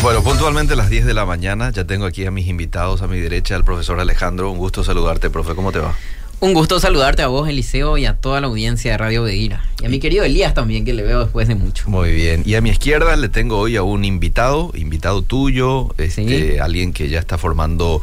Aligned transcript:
Bueno, 0.00 0.22
puntualmente 0.22 0.74
a 0.74 0.76
las 0.76 0.90
10 0.90 1.06
de 1.06 1.14
la 1.14 1.26
mañana 1.26 1.70
ya 1.70 1.84
tengo 1.84 2.06
aquí 2.06 2.24
a 2.24 2.30
mis 2.30 2.46
invitados 2.46 3.02
a 3.02 3.08
mi 3.08 3.18
derecha, 3.18 3.56
el 3.56 3.64
profesor 3.64 3.98
Alejandro. 3.98 4.50
Un 4.50 4.58
gusto 4.58 4.84
saludarte, 4.84 5.28
profe. 5.28 5.54
¿Cómo 5.54 5.72
te 5.72 5.80
va? 5.80 5.96
Un 6.40 6.54
gusto 6.54 6.78
saludarte 6.78 7.22
a 7.22 7.26
vos, 7.26 7.48
Eliseo, 7.48 7.98
y 7.98 8.06
a 8.06 8.14
toda 8.14 8.40
la 8.40 8.46
audiencia 8.46 8.92
de 8.92 8.98
Radio 8.98 9.24
Beguira. 9.24 9.64
Y 9.82 9.86
a 9.86 9.88
mi 9.88 9.98
querido 9.98 10.24
Elías 10.24 10.54
también, 10.54 10.84
que 10.84 10.92
le 10.92 11.02
veo 11.02 11.18
después 11.24 11.48
de 11.48 11.56
mucho. 11.56 11.90
Muy 11.90 12.12
bien. 12.12 12.44
Y 12.46 12.54
a 12.54 12.60
mi 12.60 12.70
izquierda 12.70 13.16
le 13.16 13.28
tengo 13.28 13.58
hoy 13.58 13.76
a 13.76 13.82
un 13.82 14.04
invitado, 14.04 14.70
invitado 14.74 15.22
tuyo, 15.22 15.92
este, 15.98 16.60
alguien 16.60 16.92
que 16.92 17.08
ya 17.08 17.18
está 17.18 17.36
formando 17.36 18.00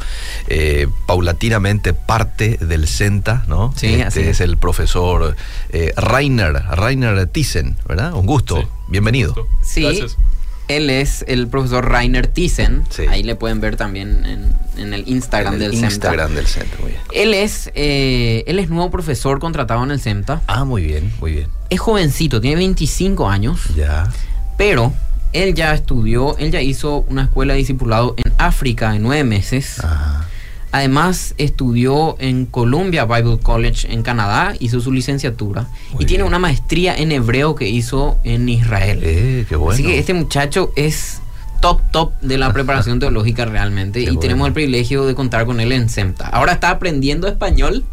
eh, 0.50 0.88
paulatinamente 1.06 1.94
parte 1.94 2.58
del 2.58 2.90
CENTA, 2.90 3.46
¿no? 3.48 3.74
Sí, 3.78 3.88
este 3.88 4.04
así 4.04 4.20
es. 4.20 4.28
es. 4.28 4.42
el 4.42 4.58
profesor 4.58 5.38
eh, 5.70 5.94
Rainer, 5.96 6.52
Rainer 6.72 7.28
Thyssen, 7.28 7.78
¿verdad? 7.88 8.14
Un 8.14 8.26
gusto. 8.26 8.58
Sí. 8.58 8.68
Bienvenido. 8.90 9.34
Gusto. 9.34 9.48
Sí, 9.64 9.84
Gracias. 9.84 10.18
Él 10.68 10.90
es 10.90 11.24
el 11.28 11.48
profesor 11.48 11.90
Rainer 11.90 12.28
Thyssen. 12.28 12.84
Sí. 12.90 13.04
Ahí 13.10 13.24
le 13.24 13.36
pueden 13.36 13.62
ver 13.62 13.76
también 13.76 14.26
en, 14.26 14.54
en 14.82 14.94
el 14.94 15.08
Instagram 15.08 15.56
En 15.56 15.62
el 15.62 15.72
del 15.72 15.80
CEMTA. 15.80 15.94
Instagram 15.96 16.34
del 16.34 16.48
CENTA, 16.48 16.78
muy 16.82 16.90
bien. 16.92 17.02
Él 17.14 17.34
es, 17.34 17.72
eh, 17.76 18.44
él 18.48 18.60
es 18.60 18.70
nuevo 18.70 18.90
profesor 18.92 19.40
contratado 19.40 19.84
en 19.84 19.92
el 19.92 20.00
CEMTA. 20.00 20.42
Ah, 20.48 20.64
muy 20.66 20.84
bien, 20.84 21.12
muy 21.20 21.32
bien. 21.34 21.48
Es 21.70 21.80
jovencito, 21.80 22.42
tiene 22.42 22.58
25 22.58 23.30
años, 23.30 23.60
Ya. 23.76 24.10
pero 24.58 24.94
él 25.34 25.54
ya 25.54 25.74
estudió, 25.74 26.38
él 26.38 26.52
ya 26.52 26.62
hizo 26.62 27.00
una 27.10 27.24
escuela 27.24 27.54
de 27.54 27.60
discipulado 27.60 28.16
en 28.18 28.32
África 28.38 28.96
en 28.96 29.02
nueve 29.04 29.24
meses. 29.24 29.80
Ajá. 29.84 30.25
Además, 30.76 31.36
estudió 31.38 32.18
en 32.20 32.46
Columbia 32.46 33.06
Bible 33.06 33.38
College 33.42 33.92
en 33.94 34.02
Canadá, 34.04 34.54
hizo 34.60 34.82
su 34.82 34.92
licenciatura 34.92 35.68
Muy 35.94 36.04
y 36.04 36.06
tiene 36.06 36.24
bien. 36.24 36.28
una 36.28 36.40
maestría 36.40 36.94
en 36.96 37.14
hebreo 37.14 37.56
que 37.56 37.70
hizo 37.70 38.18
en 38.26 38.50
Israel. 38.50 39.00
Eh, 39.02 39.46
qué 39.48 39.56
bueno. 39.56 39.74
Así 39.74 39.84
que 39.84 39.98
este 39.98 40.14
muchacho 40.14 40.74
es 40.76 41.22
top, 41.62 41.80
top 41.92 42.12
de 42.22 42.38
la 42.38 42.52
preparación 42.58 43.00
teológica 43.00 43.46
realmente 43.46 44.00
Qué 44.00 44.04
y 44.04 44.08
bueno. 44.08 44.20
tenemos 44.20 44.48
el 44.48 44.54
privilegio 44.54 45.06
de 45.06 45.16
contar 45.16 45.46
con 45.46 45.62
él 45.62 45.72
en 45.72 45.88
SEMTA. 45.88 46.28
Ahora 46.28 46.52
está 46.52 46.72
aprendiendo 46.72 47.28
español 47.30 47.86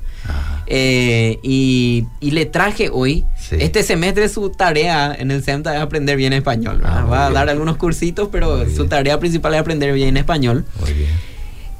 eh, 0.66 1.38
y, 1.42 2.06
y 2.20 2.30
le 2.32 2.46
traje 2.46 2.88
hoy, 2.92 3.24
Sí. 3.38 3.56
este 3.60 3.82
semestre 3.82 4.28
su 4.28 4.50
tarea 4.50 5.14
en 5.18 5.30
el 5.30 5.42
SEMTA 5.44 5.76
es 5.76 5.82
aprender 5.82 6.16
bien 6.16 6.32
español. 6.32 6.80
Ah, 6.84 7.04
Va 7.04 7.26
a 7.26 7.28
bien. 7.28 7.34
dar 7.34 7.48
algunos 7.48 7.76
cursitos, 7.76 8.28
pero 8.32 8.56
Muy 8.58 8.66
su 8.70 8.76
bien. 8.82 8.88
tarea 8.88 9.18
principal 9.20 9.54
es 9.54 9.60
aprender 9.60 9.92
bien 9.94 10.16
español. 10.16 10.64
Muy 10.80 10.92
bien. 10.94 11.10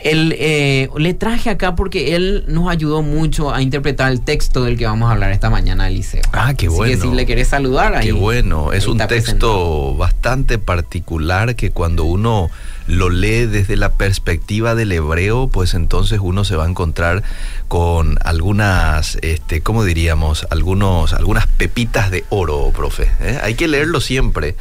Él, 0.04 0.34
eh, 0.38 0.88
le 0.96 1.14
traje 1.14 1.50
acá 1.50 1.74
porque 1.74 2.16
él 2.16 2.44
nos 2.48 2.70
ayudó 2.70 3.02
mucho 3.02 3.54
a 3.54 3.62
interpretar 3.62 4.10
el 4.10 4.20
texto 4.20 4.64
del 4.64 4.76
que 4.76 4.86
vamos 4.86 5.08
a 5.08 5.12
hablar 5.12 5.32
esta 5.32 5.50
mañana, 5.50 5.88
Eliseo. 5.88 6.22
Ah, 6.32 6.54
qué 6.54 6.66
Así 6.66 6.76
bueno. 6.76 6.94
que 6.94 7.00
si 7.00 7.14
le 7.14 7.26
querés 7.26 7.48
saludar 7.48 7.94
ahí. 7.94 8.06
Qué 8.06 8.12
bueno, 8.12 8.72
es 8.72 8.86
un 8.86 8.98
texto 8.98 9.94
bastante 9.96 10.58
particular 10.58 11.56
que 11.56 11.70
cuando 11.70 12.04
uno 12.04 12.50
lo 12.86 13.10
lee 13.10 13.46
desde 13.46 13.76
la 13.76 13.92
perspectiva 13.92 14.74
del 14.74 14.92
hebreo, 14.92 15.48
pues 15.48 15.74
entonces 15.74 16.20
uno 16.22 16.44
se 16.44 16.56
va 16.56 16.64
a 16.64 16.68
encontrar 16.68 17.22
con 17.68 18.18
algunas, 18.24 19.18
este, 19.22 19.60
¿cómo 19.62 19.84
diríamos? 19.84 20.46
Algunos, 20.50 21.12
algunas 21.12 21.46
pepitas 21.46 22.10
de 22.10 22.24
oro, 22.28 22.70
profe. 22.74 23.10
¿eh? 23.20 23.38
Hay 23.42 23.54
que 23.54 23.68
leerlo 23.68 24.00
siempre 24.00 24.56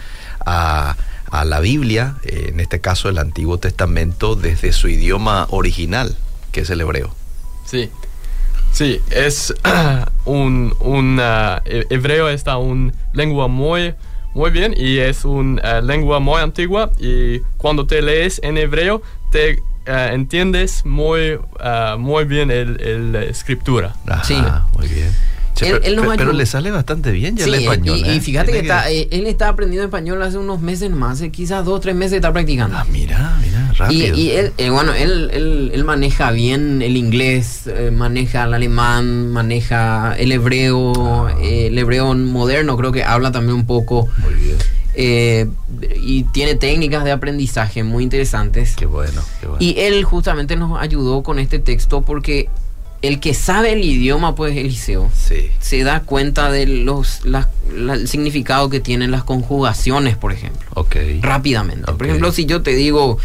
a, 0.46 0.96
a 1.32 1.46
la 1.46 1.60
Biblia, 1.60 2.18
eh, 2.24 2.50
en 2.54 2.60
este 2.60 2.80
caso 2.82 3.10
el 3.10 3.18
Antiguo 3.18 3.58
Testamento, 3.58 4.36
desde 4.36 4.74
su 4.74 4.88
idioma 4.90 5.48
original, 5.50 6.16
que 6.52 6.62
es 6.62 6.70
el 6.70 6.82
hebreo. 6.82 7.14
Sí. 7.66 7.90
Sí, 8.74 9.02
es 9.12 9.54
un, 10.26 10.74
un 10.80 11.20
he- 11.66 11.86
hebreo 11.90 12.30
está 12.30 12.58
un 12.58 12.94
lengua 13.14 13.48
muy 13.48 13.96
muy 14.34 14.50
bien 14.50 14.74
y 14.78 15.00
es 15.00 15.26
una 15.26 15.82
lengua 15.82 16.20
muy 16.22 16.40
antigua 16.42 16.90
y 16.98 17.40
cuando 17.58 17.86
te 17.86 18.02
lees 18.02 18.40
en 18.44 18.58
hebreo 18.58 19.02
te 19.30 19.62
ah, 19.88 20.12
entiendes 20.14 20.86
muy 20.86 21.38
ah, 21.60 21.98
muy 22.00 22.24
bien 22.24 22.50
el, 22.50 22.80
el 22.82 23.16
escritura. 23.16 23.94
Ajá, 24.08 24.24
Sí. 24.24 24.42
muy 24.78 24.88
bien. 24.88 25.14
Che, 25.62 25.70
Él- 25.70 25.80
pero, 25.82 25.86
él 25.86 25.96
nos 25.96 26.04
pero- 26.06 26.12
pero 26.18 26.30
ayudó. 26.32 26.38
le 26.40 26.46
sale 26.46 26.72
bastante 26.72 27.12
bien 27.12 27.38
ya 27.38 27.44
Sí, 27.46 27.50
el 27.52 27.56
español. 27.62 27.98
y, 28.00 28.02
y 28.02 28.18
¿eh? 28.18 28.22
fíjate 28.22 28.52
que, 28.52 28.60
está, 28.60 28.90
él 28.90 29.28
está 29.28 29.50
aprendiendo 29.50 29.86
español 29.86 30.22
hace 30.24 30.38
unos 30.38 30.60
meses 30.62 30.90
más, 30.90 31.22
eh, 31.22 31.30
quizás 31.30 31.64
dos 31.66 31.76
o 31.76 31.80
tres 31.80 31.96
meses 31.96 32.14
está 32.14 32.34
practicando. 32.34 32.76
Ah, 32.78 32.86
mira, 32.92 33.38
mira, 33.42 33.70
Y, 33.74 33.78
rápido. 33.78 34.18
y 34.18 34.30
él, 34.32 34.54
eh, 34.58 34.70
bueno, 34.70 34.94
él, 34.94 35.30
él, 35.34 35.72
él 35.74 35.84
maneja 35.84 36.32
bien 36.32 36.82
el 36.82 36.98
inglés, 36.98 37.70
maneja 37.92 38.44
el 38.46 38.54
alemán, 38.54 39.30
maneja 39.32 40.16
el 40.18 40.32
hebreo, 40.32 41.28
Ah. 41.28 41.36
el 41.42 41.78
hebreo 41.78 42.14
moderno, 42.16 42.76
creo 42.78 42.92
que 42.92 43.04
habla 43.04 43.32
también 43.32 43.56
un 43.56 43.66
poco. 43.66 44.10
Muy 44.24 44.34
bien. 44.34 44.58
eh, 44.94 45.48
y 46.02 46.24
tiene 46.34 46.56
técnicas 46.56 47.06
de 47.06 47.12
aprendizaje 47.14 47.82
muy 47.84 48.04
interesantes. 48.04 48.76
Qué 48.76 48.86
bueno, 48.86 49.22
qué 49.40 49.48
bueno. 49.48 49.58
Y 49.62 49.80
él 49.80 50.04
justamente 50.04 50.58
nos 50.58 50.78
ayudó 50.82 51.24
con 51.24 51.40
este 51.40 51.60
texto 51.60 52.02
porque 52.02 52.50
el 53.02 53.20
que 53.20 53.34
sabe 53.34 53.74
el 53.74 53.84
idioma, 53.84 54.36
pues, 54.36 54.56
Eliseo, 54.56 55.10
sí. 55.16 55.50
se 55.60 55.84
da 55.84 56.02
cuenta 56.02 56.52
de 56.52 56.68
los 56.68 57.26
las- 57.26 57.48
la- 57.74 57.94
el 57.96 58.08
significado 58.08 58.70
que 58.70 58.80
tienen 58.80 59.10
las 59.12 59.24
conjugaciones, 59.24 60.18
por 60.18 60.32
ejemplo, 60.32 60.68
Ok. 60.76 60.96
rápidamente. 61.22 61.92
Por 61.92 62.06
ejemplo, 62.06 62.32
si 62.32 62.46
yo 62.46 62.62
te 62.62 62.76
digo, 62.76 63.18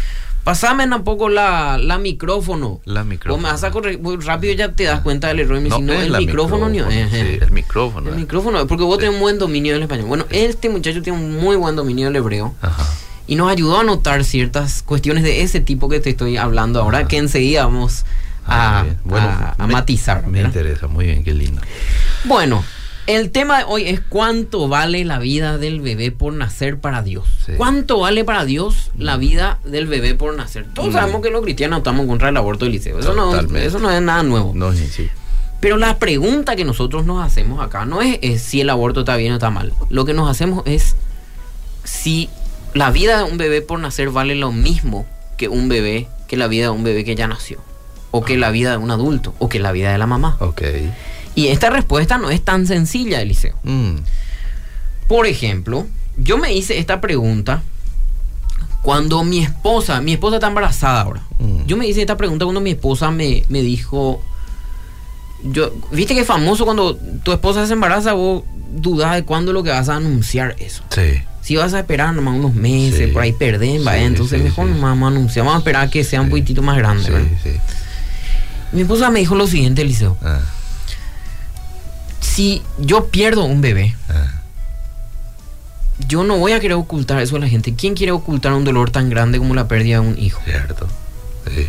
pasame 0.43 0.85
un 0.85 1.03
poco 1.03 1.29
la, 1.29 1.77
la 1.77 1.97
micrófono. 1.97 2.79
La 2.85 3.03
micrófono. 3.03 3.43
me 3.43 3.51
vas 3.51 3.63
a 3.63 3.71
corregir 3.71 4.01
muy 4.01 4.15
rápido 4.17 4.53
ya 4.53 4.71
te 4.71 4.85
das 4.85 5.01
cuenta 5.01 5.27
del 5.27 5.41
error 5.41 5.57
y 5.57 5.59
me 5.61 5.65
dices, 5.65 5.81
no, 5.81 5.93
es 5.93 6.05
el 6.05 6.17
micrófono, 6.17 6.69
ni 6.69 6.79
sí, 6.79 6.85
el 7.41 7.51
micrófono. 7.51 8.09
El 8.09 8.15
eh. 8.15 8.19
micrófono, 8.19 8.65
porque 8.65 8.83
vos 8.83 8.95
Sí. 8.95 9.01
tenés 9.01 9.15
un 9.15 9.21
buen 9.21 9.37
dominio 9.37 9.73
del 9.73 9.83
español. 9.83 10.05
Bueno, 10.07 10.25
este 10.29 10.69
muchacho 10.69 11.01
tiene 11.01 11.19
un 11.19 11.37
muy 11.37 11.55
buen 11.55 11.75
dominio 11.75 12.05
del 12.07 12.15
hebreo 12.15 12.55
Ajá. 12.61 12.83
y 13.27 13.35
nos 13.35 13.51
ayudó 13.51 13.79
a 13.79 13.83
notar 13.83 14.23
ciertas 14.23 14.81
cuestiones 14.83 15.23
de 15.23 15.41
ese 15.41 15.59
tipo 15.59 15.89
que 15.89 15.99
te 15.99 16.09
estoy 16.11 16.37
hablando 16.37 16.81
ahora, 16.81 16.99
Ajá. 16.99 17.07
que 17.09 17.17
enseguida 17.17 17.65
vamos 17.65 18.05
a, 18.47 18.83
bien. 18.83 18.97
Bueno, 19.03 19.27
a- 19.27 19.55
a 19.57 19.67
me- 19.67 19.73
matizar. 19.73 20.25
Me 20.25 20.31
¿verdad? 20.41 20.47
interesa, 20.49 20.87
muy 20.87 21.05
bien, 21.05 21.23
qué 21.23 21.33
lindo. 21.33 21.61
Bueno, 22.25 22.63
el 23.07 23.31
tema 23.31 23.59
de 23.59 23.63
hoy 23.67 23.87
es 23.87 24.01
cuánto 24.01 24.67
vale 24.67 25.05
la 25.05 25.17
vida 25.19 25.57
del 25.57 25.79
bebé 25.81 26.11
por 26.11 26.33
nacer 26.33 26.77
para 26.79 27.01
Dios. 27.03 27.25
Sí. 27.45 27.53
¿Cuánto 27.55 27.99
vale 27.99 28.25
para 28.25 28.43
Dios 28.45 28.91
la 28.97 29.15
vida 29.17 29.59
del 29.63 29.87
bebé 29.87 30.13
por 30.15 30.35
nacer? 30.35 30.65
Todos 30.73 30.89
Mm. 30.89 30.93
sabemos 30.93 31.21
que 31.21 31.29
los 31.29 31.41
cristianos 31.41 31.77
estamos 31.77 32.01
en 32.01 32.07
contra 32.09 32.27
del 32.27 32.37
aborto 32.37 32.65
del 32.65 32.73
liceo. 32.73 32.99
Eso 32.99 33.13
no, 33.13 33.33
eso 33.57 33.79
no 33.79 33.89
es 33.91 34.01
nada 34.01 34.23
nuevo. 34.23 34.51
No, 34.55 34.73
sí, 34.73 34.87
sí. 34.87 35.09
Pero 35.61 35.77
la 35.77 35.97
pregunta 35.99 36.55
que 36.55 36.65
nosotros 36.65 37.05
nos 37.05 37.25
hacemos 37.25 37.65
acá 37.65 37.85
no 37.85 38.01
es, 38.01 38.19
es 38.21 38.41
si 38.43 38.61
el 38.61 38.69
aborto 38.69 38.99
está 38.99 39.15
bien 39.15 39.31
o 39.31 39.35
está 39.35 39.49
mal. 39.49 39.73
Lo 39.89 40.05
que 40.05 40.13
nos 40.13 40.29
hacemos 40.29 40.63
es 40.67 40.95
si 41.83 42.29
la 42.73 42.91
vida 42.91 43.17
de 43.19 43.23
un 43.31 43.37
bebé 43.37 43.61
por 43.61 43.79
nacer 43.79 44.09
vale 44.09 44.35
lo 44.35 44.51
mismo 44.51 45.05
que 45.37 45.47
un 45.47 45.69
bebé, 45.69 46.07
que 46.27 46.37
la 46.37 46.47
vida 46.47 46.65
de 46.65 46.69
un 46.71 46.83
bebé 46.83 47.03
que 47.05 47.15
ya 47.15 47.27
nació. 47.27 47.59
O 48.11 48.23
que 48.23 48.37
la 48.37 48.51
vida 48.51 48.71
de 48.71 48.77
un 48.77 48.91
adulto. 48.91 49.33
O 49.39 49.49
que 49.49 49.59
la 49.59 49.71
vida 49.71 49.91
de 49.91 49.97
la 49.97 50.07
mamá. 50.07 50.37
Ok. 50.39 50.61
Y 51.35 51.47
esta 51.49 51.69
respuesta 51.69 52.17
no 52.17 52.29
es 52.31 52.41
tan 52.43 52.65
sencilla, 52.67 53.21
Eliseo. 53.21 53.55
Mm, 53.63 53.97
Por 55.07 55.27
ejemplo, 55.27 55.85
yo 56.17 56.37
me 56.37 56.53
hice 56.53 56.79
esta 56.79 56.99
pregunta 56.99 57.61
cuando 58.81 59.23
mi 59.23 59.39
esposa, 59.43 60.01
mi 60.01 60.13
esposa 60.13 60.37
está 60.37 60.47
embarazada 60.47 61.01
ahora. 61.01 61.21
Mm. 61.39 61.65
Yo 61.65 61.77
me 61.77 61.87
hice 61.87 62.01
esta 62.01 62.17
pregunta 62.17 62.45
cuando 62.45 62.61
mi 62.61 62.71
esposa 62.71 63.11
me, 63.11 63.43
me 63.49 63.61
dijo, 63.61 64.21
yo, 65.43 65.73
viste 65.91 66.13
que 66.15 66.21
es 66.21 66.27
famoso 66.27 66.65
cuando 66.65 66.95
tu 67.23 67.31
esposa 67.31 67.67
se 67.67 67.73
embaraza, 67.73 68.13
vos 68.13 68.43
dudás 68.71 69.15
de 69.15 69.23
cuándo 69.23 69.53
lo 69.53 69.63
que 69.63 69.69
vas 69.69 69.89
a 69.89 69.95
anunciar 69.97 70.55
eso. 70.59 70.83
sí. 70.89 71.21
Si 71.41 71.55
vas 71.55 71.73
a 71.73 71.79
esperar 71.79 72.13
nomás 72.13 72.35
unos 72.37 72.53
meses, 72.55 73.07
Sí. 73.07 73.13
por 73.13 73.21
ahí 73.21 73.31
perdés. 73.31 73.81
Sí, 73.81 73.87
entonces 73.99 74.39
sí, 74.39 74.43
mejor 74.43 74.65
nomás 74.65 74.81
vamos 74.91 75.03
a 75.13 75.15
anunciar, 75.15 75.45
vamos 75.45 75.55
a 75.55 75.59
esperar 75.59 75.87
a 75.87 75.89
que 75.89 76.03
sea 76.03 76.19
un 76.19 76.27
poquitito 76.29 76.61
más 76.61 76.75
grande. 76.77 77.05
Sí, 77.05 77.11
¿verdad? 77.11 77.61
Mi 78.71 78.81
esposa 78.81 79.09
me 79.09 79.19
dijo 79.19 79.35
lo 79.35 79.47
siguiente, 79.47 79.81
Eliseo, 79.81 80.17
Ah, 80.23 80.39
si 82.19 82.61
yo 82.79 83.07
pierdo 83.07 83.43
un 83.45 83.61
bebé, 83.61 83.95
ah. 84.09 84.33
Yo 86.07 86.23
no 86.23 86.37
voy 86.37 86.51
a 86.51 86.59
querer 86.59 86.77
ocultar 86.77 87.19
eso 87.21 87.37
a 87.37 87.39
la 87.39 87.47
gente. 87.49 87.73
¿Quién 87.73 87.95
quiere 87.95 88.11
ocultar 88.11 88.53
un 88.53 88.63
dolor 88.63 88.91
tan 88.91 89.09
grande 89.09 89.39
como 89.39 89.55
la 89.55 89.67
pérdida 89.67 89.99
de 89.99 90.07
un 90.07 90.19
hijo? 90.19 90.39
Cierto. 90.45 90.87
Sí. 91.47 91.67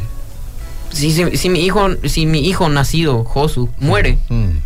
Si, 0.93 1.13
si, 1.13 1.37
si 1.39 1.49
mi 1.49 1.61
hijo, 1.65 1.89
si 2.07 2.27
mi 2.27 2.47
hijo 2.47 2.69
nacido, 2.69 3.25
Josu, 3.25 3.71
muere, 3.79 4.19
Mm, 4.29 4.59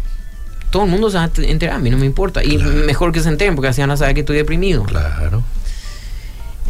todo 0.70 0.84
el 0.84 0.90
mundo 0.90 1.10
se 1.10 1.16
va 1.18 1.24
a 1.24 1.30
enterar, 1.42 1.76
a 1.76 1.78
mí 1.78 1.90
no 1.90 1.96
me 1.98 2.06
importa. 2.06 2.42
Y 2.42 2.56
Claro. 2.56 2.70
mejor 2.86 3.12
que 3.12 3.20
se 3.20 3.28
enteren 3.28 3.54
porque 3.54 3.68
así 3.68 3.80
van 3.80 3.92
a 3.92 3.96
saber 3.96 4.14
que 4.14 4.20
estoy 4.20 4.36
deprimido. 4.36 4.82
claro. 4.82 5.44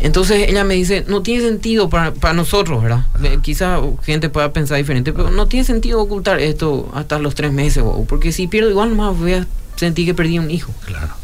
Entonces 0.01 0.49
ella 0.49 0.65
me 0.65 0.75
dice, 0.75 1.05
no 1.07 1.23
tiene 1.23 1.45
sentido 1.45 1.89
para, 1.89 2.13
para 2.13 2.35
nosotros, 2.35 2.83
¿verdad? 2.83 3.07
Eh, 3.23 3.39
Quizá 3.41 3.81
gente 4.03 4.29
pueda 4.31 4.53
pensar 4.53 4.79
diferente, 4.79 5.13
pero 5.13 5.31
no 5.31 5.47
tiene 5.47 5.65
sentido 5.65 6.01
ocultar 6.01 6.41
esto 6.41 6.91
hasta 6.95 7.19
los 7.21 7.35
tres 7.37 7.53
meses, 7.53 7.85
o- 7.87 8.05
porque 8.09 8.33
si 8.33 8.49
pierdo 8.49 8.69
igual 8.71 8.95
más 8.97 9.17
voy 9.17 9.35
a 9.35 9.47
sentir 9.77 10.07
que 10.07 10.15
perdí 10.15 10.39
un 10.41 10.51
hijo. 10.51 10.73
Claro. 10.87 11.15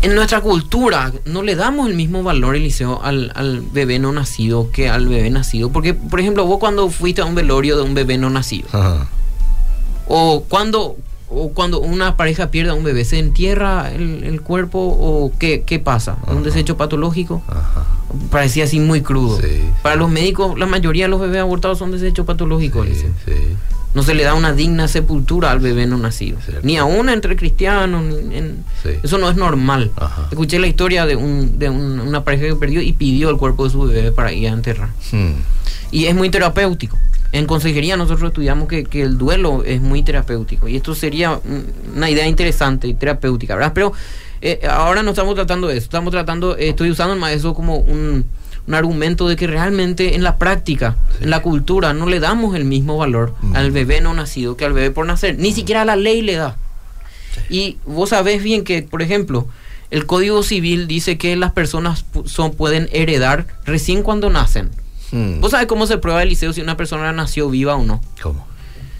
En 0.00 0.14
nuestra 0.14 0.40
cultura 0.42 1.12
no 1.24 1.42
le 1.42 1.54
damos 1.54 1.88
el 1.88 1.94
mismo 1.94 2.22
valor, 2.22 2.56
Eliseo, 2.56 3.02
al, 3.02 3.32
al 3.34 3.62
bebé 3.62 3.98
no 3.98 4.12
nacido 4.12 4.70
que 4.70 4.88
al 4.90 5.08
bebé 5.08 5.30
nacido. 5.30 5.70
Porque, 5.70 5.94
por 5.94 6.20
ejemplo, 6.20 6.44
vos 6.46 6.58
cuando 6.58 6.88
fuiste 6.90 7.22
a 7.22 7.24
un 7.24 7.34
velorio 7.34 7.76
de 7.76 7.82
un 7.82 7.94
bebé 7.94 8.18
no 8.18 8.28
nacido, 8.30 8.68
Ajá. 8.72 9.08
o 10.06 10.44
cuando, 10.48 10.96
o 11.34 11.50
cuando 11.50 11.80
una 11.80 12.16
pareja 12.16 12.50
pierde 12.50 12.70
a 12.70 12.74
un 12.74 12.84
bebé, 12.84 13.04
¿se 13.04 13.18
entierra 13.18 13.92
el, 13.92 14.24
el 14.24 14.40
cuerpo 14.40 14.78
o 14.78 15.32
qué, 15.38 15.62
qué 15.66 15.78
pasa? 15.78 16.16
¿Un 16.26 16.34
Ajá. 16.38 16.40
desecho 16.42 16.76
patológico? 16.76 17.42
Ajá. 17.48 17.84
Parecía 18.30 18.64
así 18.64 18.78
muy 18.80 19.00
crudo. 19.02 19.40
Sí, 19.40 19.62
Para 19.82 19.94
sí. 19.96 19.98
los 20.00 20.10
médicos, 20.10 20.58
la 20.58 20.66
mayoría 20.66 21.04
de 21.06 21.08
los 21.08 21.20
bebés 21.20 21.40
abortados 21.40 21.78
son 21.78 21.90
desechos 21.90 22.24
patológicos. 22.26 22.86
Sí. 22.88 23.32
No 23.94 24.02
se 24.02 24.14
le 24.14 24.24
da 24.24 24.34
una 24.34 24.52
digna 24.52 24.88
sepultura 24.88 25.52
al 25.52 25.60
bebé 25.60 25.86
no 25.86 25.96
nacido. 25.98 26.38
Cierto. 26.44 26.66
Ni 26.66 26.76
aún 26.78 27.08
entre 27.08 27.36
cristianos. 27.36 28.02
ni 28.04 28.36
en-. 28.36 28.64
Eso 29.04 29.18
no 29.18 29.30
es 29.30 29.36
normal. 29.36 29.92
Ajá. 29.96 30.26
Escuché 30.30 30.58
la 30.58 30.66
historia 30.66 31.06
de, 31.06 31.14
un, 31.14 31.58
de 31.60 31.70
un- 31.70 32.00
una 32.00 32.24
pareja 32.24 32.44
que 32.46 32.56
perdió 32.56 32.80
y 32.82 32.92
pidió 32.92 33.30
el 33.30 33.36
cuerpo 33.36 33.64
de 33.64 33.70
su 33.70 33.82
bebé 33.82 34.10
para 34.10 34.32
ir 34.32 34.48
a 34.48 34.52
enterrar. 34.52 34.88
Hmm. 35.12 35.34
Y 35.92 36.06
es 36.06 36.14
muy 36.16 36.28
terapéutico. 36.28 36.98
En 37.34 37.46
consejería 37.46 37.96
nosotros 37.96 38.28
estudiamos 38.28 38.68
que, 38.68 38.84
que 38.84 39.02
el 39.02 39.18
duelo 39.18 39.64
es 39.64 39.80
muy 39.80 40.02
terapéutico. 40.02 40.68
Y 40.68 40.76
esto 40.76 40.94
sería 40.94 41.40
una 41.94 42.08
idea 42.08 42.26
interesante 42.28 42.86
y 42.88 42.94
terapéutica, 42.94 43.54
¿verdad? 43.56 43.72
Pero 43.74 43.92
eh, 44.40 44.60
ahora 44.70 45.02
no 45.02 45.10
estamos 45.10 45.34
tratando 45.34 45.66
de 45.66 45.76
eso. 45.76 45.84
Estamos 45.84 46.12
tratando, 46.12 46.56
eh, 46.56 46.68
estoy 46.68 46.90
usando 46.90 47.16
más 47.16 47.32
eso 47.32 47.52
como 47.52 47.78
un, 47.78 48.24
un 48.68 48.74
argumento 48.74 49.26
de 49.28 49.34
que 49.36 49.46
realmente 49.48 50.14
en 50.14 50.22
la 50.22 50.38
práctica, 50.38 50.96
Sí. 51.18 51.24
en 51.24 51.30
la 51.30 51.42
cultura, 51.42 51.92
no 51.92 52.06
le 52.06 52.20
damos 52.20 52.54
el 52.54 52.64
mismo 52.64 52.96
valor 52.98 53.34
Mm. 53.42 53.56
al 53.56 53.70
bebé 53.72 54.00
no 54.00 54.14
nacido 54.14 54.56
que 54.56 54.64
al 54.64 54.72
bebé 54.72 54.90
por 54.92 55.04
nacer. 55.06 55.36
Ni 55.38 55.52
siquiera 55.52 55.84
la 55.84 55.96
ley 55.96 56.22
le 56.22 56.34
da. 56.36 56.56
Y 57.50 57.78
vos 57.84 58.10
sabés 58.10 58.42
bien 58.44 58.62
que, 58.62 58.82
por 58.82 59.02
ejemplo, 59.02 59.48
el 59.90 60.06
Código 60.06 60.42
Civil 60.44 60.86
dice 60.86 61.18
que 61.18 61.34
las 61.34 61.50
personas 61.52 62.04
son, 62.26 62.52
pueden 62.54 62.88
heredar 62.92 63.46
recién 63.64 64.02
cuando 64.04 64.30
nacen. 64.30 64.70
Hmm. 65.12 65.40
¿Vos 65.40 65.50
sabés 65.52 65.66
cómo 65.66 65.86
se 65.86 65.98
prueba 65.98 66.22
el 66.22 66.28
liceo 66.28 66.52
si 66.52 66.60
una 66.60 66.76
persona 66.76 67.12
nació 67.12 67.48
viva 67.50 67.74
o 67.76 67.84
no? 67.84 68.00
¿Cómo? 68.22 68.46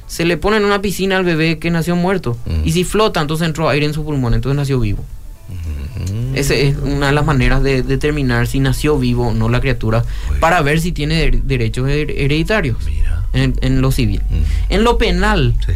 Se 0.06 0.25
le 0.25 0.37
pone 0.37 0.59
en 0.59 0.65
una 0.65 0.81
piscina 0.83 1.17
al 1.17 1.25
bebé 1.25 1.59
que 1.59 1.71
nació 1.71 1.97
muerto. 1.97 2.37
Mm. 2.47 2.67
Y 2.69 2.73
si 2.73 2.85
flota, 2.85 3.21
entonces 3.21 3.47
entró 3.47 3.69
aire 3.69 3.87
en 3.87 3.95
su 3.95 4.05
pulmón, 4.05 4.35
entonces 4.35 4.56
nació 4.56 4.79
vivo. 4.79 5.03
Mm. 5.49 6.37
Esa 6.37 6.55
es 6.55 6.77
una 6.77 7.06
de 7.06 7.12
las 7.12 7.25
maneras 7.25 7.62
de 7.62 7.83
determinar 7.83 8.47
si 8.47 8.61
nació 8.61 8.99
vivo 8.99 9.29
o 9.29 9.35
no 9.35 9.49
la 9.49 9.61
criatura 9.61 10.05
para 10.41 10.61
ver 10.62 10.81
si 10.81 10.93
tiene 10.93 11.15
der- 11.17 11.43
derechos 11.43 11.89
her- 11.89 12.11
hereditarios 12.17 12.77
Mira. 12.85 13.25
en, 13.33 13.57
en 13.62 13.81
lo 13.81 13.91
civil. 13.93 14.21
En 14.69 14.85
lo 14.85 14.99
penal, 14.99 15.55
Sí. 15.67 15.73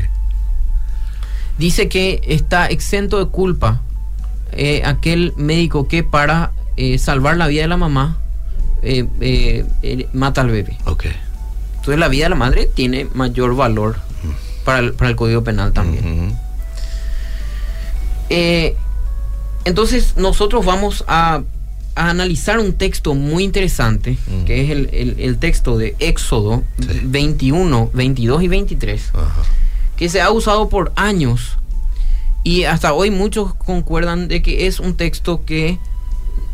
dice 1.58 1.88
que 1.88 2.20
está 2.26 2.66
exento 2.66 3.18
de 3.24 3.30
culpa 3.30 3.80
eh, 4.52 4.82
aquel 4.84 5.32
médico 5.36 5.88
que 5.88 6.02
para 6.04 6.52
eh, 6.76 6.98
salvar 6.98 7.36
la 7.36 7.46
vida 7.48 7.62
de 7.62 7.68
la 7.68 7.76
mamá 7.76 8.18
eh, 8.82 9.06
eh, 9.20 9.64
eh, 9.82 10.08
mata 10.12 10.40
al 10.42 10.50
bebé. 10.50 10.76
Ok. 10.84 11.06
Entonces 11.76 11.98
la 11.98 12.08
vida 12.08 12.24
de 12.24 12.30
la 12.30 12.36
madre 12.36 12.68
tiene 12.72 13.06
mayor 13.14 13.54
valor 13.56 13.96
para 14.64 14.80
el, 14.80 14.92
para 14.92 15.10
el 15.10 15.16
Código 15.16 15.42
Penal 15.44 15.72
también. 15.72 16.36
Entonces 19.64 20.14
nosotros 20.16 20.64
vamos 20.64 21.04
a, 21.08 21.42
a 21.94 22.10
analizar 22.10 22.58
un 22.58 22.72
texto 22.74 23.14
muy 23.14 23.44
interesante, 23.44 24.16
Mm. 24.26 24.44
que 24.44 24.64
es 24.64 24.70
el, 24.70 24.88
el- 24.92 25.20
el 25.20 25.38
texto 25.38 25.76
de 25.76 25.94
Éxodo 25.98 26.62
Sí. 26.80 27.00
21, 27.04 27.90
22 27.92 28.42
y 28.42 28.48
23, 28.48 29.10
Ajá. 29.14 29.42
que 29.96 30.08
se 30.08 30.20
ha 30.20 30.30
usado 30.30 30.68
por 30.68 30.92
años 30.96 31.58
y 32.44 32.64
hasta 32.64 32.92
hoy 32.94 33.10
muchos 33.10 33.54
concuerdan 33.54 34.28
de 34.28 34.42
que 34.42 34.66
es 34.66 34.80
un 34.80 34.94
texto 34.96 35.44
que 35.44 35.78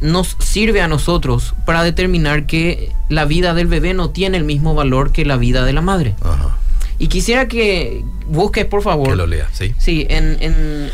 nos 0.04 0.36
sirve 0.38 0.82
a 0.82 0.88
nosotros 0.88 1.54
para 1.64 1.82
determinar 1.82 2.44
que 2.44 2.92
la 3.08 3.24
vida 3.24 3.54
del 3.54 3.66
bebé 3.66 3.94
no 3.94 4.10
tiene 4.10 4.36
el 4.36 4.44
mismo 4.44 4.74
valor 4.74 5.12
que 5.12 5.24
la 5.24 5.38
vida 5.38 5.64
de 5.64 5.72
la 5.72 5.80
madre. 5.80 6.14
Ajá. 6.22 6.58
Y 6.98 7.08
quisiera 7.08 7.48
que 7.48 8.04
busques, 8.28 8.66
por 8.66 8.82
favor, 8.82 9.08
Que 9.08 9.16
lo 9.16 9.26
lea, 9.26 9.48
¿sí? 9.52 9.74
Sí, 9.78 10.06
en, 10.10 10.36
en 10.40 10.90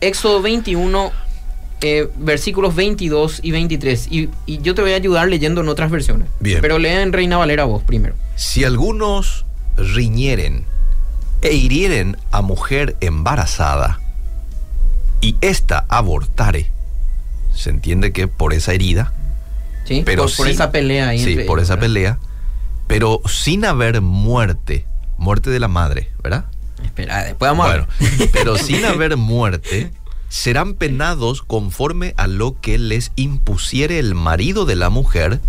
Éxodo 0.00 0.40
21, 0.40 1.12
eh, 1.82 2.08
versículos 2.16 2.74
22 2.74 3.40
y 3.42 3.50
23. 3.52 4.08
Y, 4.10 4.30
y 4.46 4.62
yo 4.62 4.74
te 4.74 4.80
voy 4.80 4.92
a 4.92 4.96
ayudar 4.96 5.28
leyendo 5.28 5.60
en 5.60 5.68
otras 5.68 5.90
versiones. 5.90 6.26
Bien. 6.40 6.60
Pero 6.62 6.78
lea 6.78 7.02
en 7.02 7.12
Reina 7.12 7.36
Valera 7.36 7.64
vos 7.64 7.82
primero. 7.82 8.14
Si 8.36 8.64
algunos 8.64 9.44
riñeren 9.76 10.64
e 11.42 11.52
hirieren 11.52 12.16
a 12.30 12.40
mujer 12.40 12.96
embarazada 13.00 14.00
y 15.20 15.36
ésta 15.42 15.84
abortare, 15.88 16.70
se 17.56 17.70
entiende 17.70 18.12
que 18.12 18.28
por 18.28 18.52
esa 18.52 18.72
herida, 18.72 19.12
¿Sí? 19.84 20.02
pero 20.04 20.24
por, 20.24 20.36
por 20.36 20.46
sin- 20.46 20.54
esa 20.54 20.70
pelea 20.70 21.08
ahí. 21.08 21.18
sí, 21.22 21.30
entre 21.32 21.44
por 21.46 21.58
esa 21.60 21.74
¿verdad? 21.74 21.86
pelea, 21.86 22.18
pero 22.86 23.20
sin 23.26 23.64
haber 23.64 24.00
muerte, 24.00 24.86
muerte 25.18 25.50
de 25.50 25.60
la 25.60 25.68
madre, 25.68 26.10
¿verdad? 26.22 26.44
Espera, 26.84 27.24
después 27.24 27.50
vamos 27.50 27.66
Bueno, 27.66 27.86
a 27.88 28.16
ver. 28.18 28.30
pero 28.32 28.56
sin 28.58 28.84
haber 28.84 29.16
muerte, 29.16 29.92
serán 30.28 30.74
penados 30.74 31.42
conforme 31.42 32.14
a 32.16 32.26
lo 32.26 32.60
que 32.60 32.78
les 32.78 33.12
impusiere 33.16 33.98
el 33.98 34.14
marido 34.14 34.66
de 34.66 34.76
la 34.76 34.90
mujer 34.90 35.40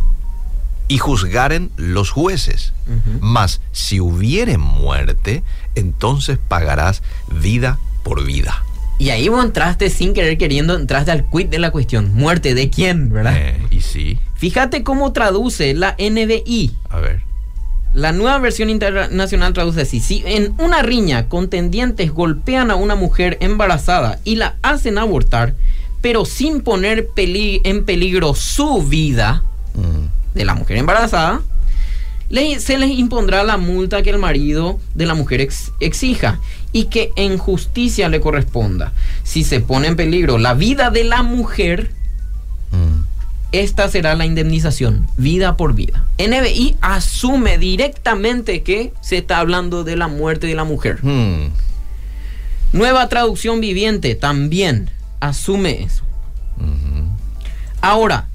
y 0.87 0.99
juzgaren 0.99 1.69
los 1.75 2.11
jueces. 2.11 2.71
Ujú. 2.87 3.19
Mas 3.19 3.59
si 3.73 3.99
hubiere 3.99 4.57
muerte, 4.57 5.43
entonces 5.75 6.37
pagarás 6.47 7.03
vida 7.41 7.77
por 8.03 8.23
vida. 8.23 8.63
Y 8.99 9.09
ahí 9.11 9.29
vos 9.29 9.43
entraste 9.45 9.89
sin 9.89 10.13
querer 10.13 10.37
queriendo, 10.37 10.75
entraste 10.75 11.11
al 11.11 11.25
quid 11.29 11.47
de 11.47 11.59
la 11.59 11.69
cuestión. 11.71 12.13
¿Muerte 12.15 12.55
de 12.55 12.69
quién, 12.69 13.11
verdad? 13.13 13.33
Eh, 13.37 13.57
y 13.69 13.81
sí, 13.81 14.17
Fíjate 14.35 14.83
cómo 14.83 15.13
traduce 15.13 15.73
la 15.73 15.95
NBI. 15.99 16.71
a 16.89 16.99
ver. 16.99 17.21
La 17.93 18.11
nueva 18.11 18.37
versión 18.39 18.69
internacional 18.69 19.53
traduce 19.53 19.81
así. 19.81 19.99
Si 19.99 20.21
en 20.25 20.53
una 20.59 20.81
riña 20.83 21.29
contendientes 21.29 22.11
golpean 22.11 22.69
a 22.69 22.75
una 22.75 22.95
mujer 22.95 23.37
embarazada 23.39 24.19
y 24.23 24.35
la 24.35 24.55
hacen 24.61 24.97
abortar, 24.97 25.55
pero 26.01 26.25
sin 26.25 26.61
poner 26.61 27.07
peli- 27.15 27.61
en 27.63 27.85
peligro 27.85 28.33
su 28.35 28.83
vida 28.83 29.43
Mm, 29.73 30.35
de 30.37 30.45
la 30.45 30.53
mujer 30.55 30.77
embarazada, 30.77 31.41
le- 32.29 32.59
se 32.59 32.77
les 32.77 32.91
impondrá 32.91 33.43
la 33.43 33.57
multa 33.57 34.01
que 34.03 34.09
el 34.09 34.17
marido 34.17 34.79
de 34.95 35.05
la 35.05 35.13
mujer 35.15 35.41
ex- 35.41 35.71
exija 35.79 36.39
y 36.73 36.85
que 36.85 37.11
en 37.15 37.37
justicia 37.37 38.09
le 38.09 38.19
corresponda. 38.19 38.91
Si 39.23 39.43
se 39.43 39.59
pone 39.61 39.87
en 39.87 39.95
peligro 39.95 40.37
la 40.37 40.53
vida 40.53 40.89
de 40.91 41.03
la 41.05 41.23
mujer, 41.23 41.91
mm. 42.71 43.03
esta 43.53 43.87
será 43.89 44.13
la 44.15 44.25
indemnización, 44.25 45.07
vida 45.17 45.55
por 45.57 45.73
vida. 45.73 46.03
NBI 46.19 46.75
asume 46.81 47.57
directamente 47.57 48.61
que 48.63 48.91
se 49.01 49.17
está 49.17 49.39
hablando 49.39 49.83
de 49.83 49.95
la 49.95 50.07
muerte 50.07 50.47
de 50.47 50.55
la 50.55 50.63
mujer. 50.65 50.99
Mm, 51.03 51.49
Nueva 52.73 53.07
traducción 53.07 53.61
viviente 53.61 54.13
también 54.15 54.89
asume 55.21 55.83
eso. 55.83 56.03
ujú. 56.57 57.07
Ahora, 57.81 58.27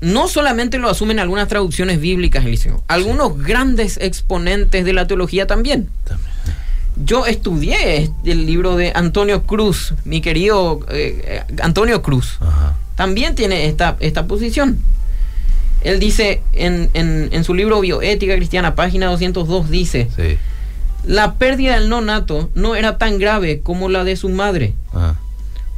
no 0.00 0.28
solamente 0.28 0.78
lo 0.78 0.88
asumen 0.90 1.18
algunas 1.18 1.48
traducciones 1.48 2.00
bíblicas, 2.00 2.44
Eliseo, 2.44 2.82
algunos 2.88 3.38
grandes 3.42 3.98
exponentes 4.00 4.84
de 4.84 4.92
la 4.92 5.06
teología 5.06 5.46
también. 5.46 5.88
También. 6.04 6.30
Yo 7.04 7.26
estudié 7.26 8.10
el 8.24 8.46
libro 8.46 8.76
de 8.76 8.92
Antonio 8.94 9.42
Cruz, 9.42 9.94
mi 10.04 10.20
querido 10.22 10.80
eh, 10.90 11.42
eh, 11.48 11.54
Antonio 11.62 12.02
Cruz. 12.02 12.38
Ajá. 12.40 12.74
también 12.94 13.34
tiene 13.34 13.66
esta, 13.66 13.96
esta 14.00 14.26
posición. 14.26 14.78
Él 15.82 16.00
dice 16.00 16.40
en, 16.54 16.88
en- 16.94 17.28
en 17.32 17.44
su 17.44 17.54
libro 17.54 17.80
Bioética 17.80 18.34
Cristiana, 18.34 18.74
página 18.74 19.06
202, 19.08 19.68
dice, 19.70 20.08
Sí. 20.16 20.38
la 21.04 21.34
pérdida 21.34 21.78
del 21.78 21.88
no 21.90 22.00
nato 22.00 22.50
no 22.54 22.74
era 22.74 22.96
tan 22.98 23.18
grave 23.18 23.60
como 23.60 23.88
la 23.90 24.02
de 24.04 24.16
su 24.16 24.28
madre 24.30 24.72
Ah, 24.94 25.14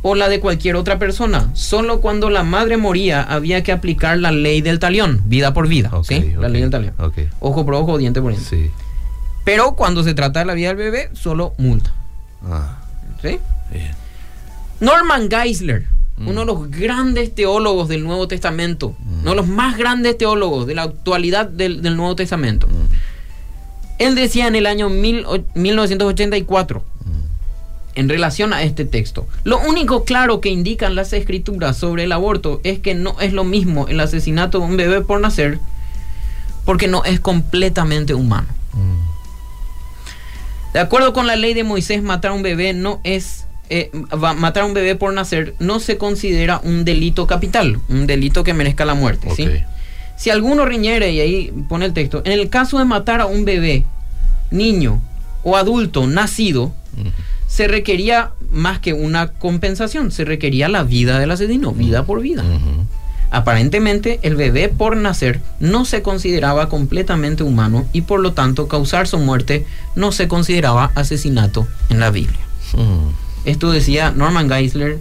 o 0.08 0.14
la 0.14 0.28
de 0.28 0.40
cualquier 0.40 0.76
otra 0.76 0.98
persona. 0.98 1.50
Solo 1.54 2.00
cuando 2.00 2.30
la 2.30 2.42
madre 2.42 2.76
moría 2.76 3.22
había 3.22 3.62
que 3.62 3.72
aplicar 3.72 4.18
la 4.18 4.32
ley 4.32 4.60
del 4.62 4.78
talión, 4.78 5.20
vida 5.26 5.52
por 5.52 5.68
vida. 5.68 5.90
La 6.38 6.48
ley 6.48 6.60
del 6.62 6.70
talión. 6.70 6.94
Ojo 7.40 7.64
por 7.64 7.74
ojo, 7.74 7.98
diente 7.98 8.20
por 8.22 8.32
diente. 8.32 8.48
Sí. 8.48 8.70
Pero 9.44 9.72
cuando 9.76 10.02
se 10.04 10.14
trata 10.14 10.40
de 10.40 10.46
la 10.46 10.54
vida 10.54 10.68
del 10.68 10.76
bebé, 10.76 11.10
solo 11.14 11.54
multa. 11.58 11.92
Ah, 12.44 12.78
¿sí? 13.22 13.38
bien. 13.72 13.92
Norman 14.80 15.28
Geisler, 15.30 15.86
Mm. 16.18 16.28
uno 16.28 16.40
de 16.40 16.46
los 16.46 16.70
grandes 16.70 17.34
teólogos 17.34 17.88
del 17.88 18.02
Nuevo 18.04 18.26
Testamento, 18.28 18.96
Mm. 18.98 19.20
uno 19.22 19.30
de 19.30 19.36
los 19.36 19.46
más 19.46 19.76
grandes 19.78 20.18
teólogos 20.18 20.66
de 20.66 20.74
la 20.74 20.82
actualidad 20.82 21.46
del, 21.46 21.80
del 21.82 21.96
Nuevo 21.96 22.16
Testamento. 22.16 22.66
Mm, 22.66 22.72
Él 24.00 24.14
decía 24.14 24.46
en 24.46 24.54
el 24.56 24.66
año 24.66 24.88
mil 24.88 25.24
o- 25.26 25.38
1984, 25.54 26.80
mm. 26.80 26.97
En 27.98 28.08
relación 28.08 28.52
a 28.52 28.62
este 28.62 28.84
texto, 28.84 29.26
lo 29.44 29.58
único 29.58 30.04
claro 30.04 30.40
que 30.40 30.48
indican 30.48 30.94
las 30.94 31.12
escrituras 31.12 31.76
sobre 31.76 32.04
el 32.04 32.12
aborto 32.12 32.60
es 32.64 32.78
que 32.78 32.94
no 32.94 33.20
es 33.20 33.32
lo 33.32 33.44
mismo 33.44 33.88
el 33.88 34.00
asesinato 34.00 34.60
de 34.60 34.66
un 34.66 34.76
bebé 34.76 35.00
por 35.00 35.20
nacer, 35.20 35.58
porque 36.64 36.86
no 36.86 37.04
es 37.04 37.20
completamente 37.20 38.14
humano. 38.14 38.46
Mm. 38.72 40.72
De 40.74 40.80
acuerdo 40.80 41.12
con 41.12 41.26
la 41.26 41.36
ley 41.36 41.54
de 41.54 41.64
Moisés, 41.64 42.02
matar 42.02 42.30
a 42.30 42.34
un 42.34 42.42
bebé 42.42 42.72
no 42.72 43.00
es 43.02 43.46
eh, 43.68 43.90
matar 44.36 44.62
a 44.62 44.66
un 44.66 44.74
bebé 44.74 44.94
por 44.94 45.12
nacer 45.12 45.54
no 45.58 45.78
se 45.78 45.98
considera 45.98 46.60
un 46.62 46.84
delito 46.84 47.26
capital, 47.26 47.80
un 47.88 48.06
delito 48.06 48.44
que 48.44 48.54
merezca 48.54 48.84
la 48.84 48.94
muerte. 48.94 49.28
¿sí? 49.34 49.48
Si 50.16 50.30
alguno 50.30 50.64
riñere, 50.64 51.10
y 51.10 51.20
ahí 51.20 51.52
pone 51.68 51.84
el 51.84 51.92
texto, 51.92 52.22
en 52.24 52.32
el 52.32 52.48
caso 52.48 52.78
de 52.78 52.84
matar 52.84 53.20
a 53.20 53.26
un 53.26 53.44
bebé, 53.44 53.84
niño 54.50 55.02
o 55.42 55.56
adulto 55.56 56.06
nacido, 56.06 56.72
Mm. 56.98 57.08
Se 57.48 57.66
requería 57.66 58.30
más 58.52 58.78
que 58.78 58.92
una 58.92 59.32
compensación, 59.32 60.12
se 60.12 60.24
requería 60.24 60.68
la 60.68 60.84
vida 60.84 61.18
del 61.18 61.32
asesino, 61.32 61.72
vida 61.72 62.04
por 62.04 62.20
vida. 62.20 62.44
Aparentemente, 63.30 64.20
el 64.22 64.36
bebé 64.36 64.68
por 64.68 64.96
nacer 64.96 65.40
no 65.60 65.84
se 65.84 66.00
consideraba 66.00 66.68
completamente 66.68 67.42
humano 67.42 67.86
y 67.92 68.02
por 68.02 68.20
lo 68.20 68.32
tanto 68.32 68.68
causar 68.68 69.06
su 69.06 69.18
muerte 69.18 69.66
no 69.96 70.12
se 70.12 70.28
consideraba 70.28 70.92
asesinato 70.94 71.66
en 71.90 72.00
la 72.00 72.10
Biblia. 72.10 72.38
Esto 73.44 73.70
decía 73.70 74.12
Norman 74.12 74.48
Geisler 74.48 74.98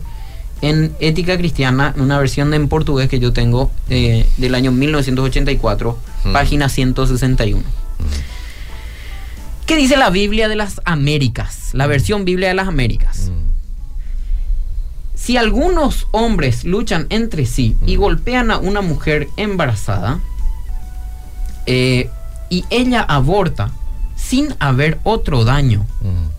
en 0.61 0.91
Ética 0.99 1.37
Cristiana, 1.37 1.93
una 1.97 2.17
versión 2.17 2.53
en 2.53 2.67
portugués 2.67 3.07
que 3.07 3.19
yo 3.19 3.31
tengo 3.31 3.69
eh, 3.89 4.25
del 4.37 4.55
año 4.55 4.71
1984, 4.71 5.97
Mm. 6.25 6.33
página 6.33 6.67
161. 6.67 7.63
¿Qué 9.67 9.75
dice 9.75 9.97
la 9.97 10.09
Biblia 10.09 10.47
de 10.47 10.55
las 10.55 10.81
Américas? 10.85 11.69
La 11.73 11.87
versión 11.87 12.25
Biblia 12.25 12.47
de 12.47 12.53
las 12.53 12.67
Américas. 12.67 13.29
Mm. 13.29 13.47
Si 15.15 15.35
algunos 15.35 16.07
hombres 16.11 16.63
luchan 16.63 17.07
entre 17.09 17.45
sí 17.45 17.75
y 17.85 17.97
Mm. 17.97 17.99
golpean 17.99 18.51
a 18.51 18.57
una 18.59 18.81
mujer 18.81 19.27
embarazada 19.35 20.19
eh, 21.65 22.09
y 22.49 22.63
ella 22.69 23.01
aborta 23.01 23.71
sin 24.15 24.55
haber 24.59 24.99
otro 25.03 25.43
daño, 25.43 25.85
Mm. 26.01 26.29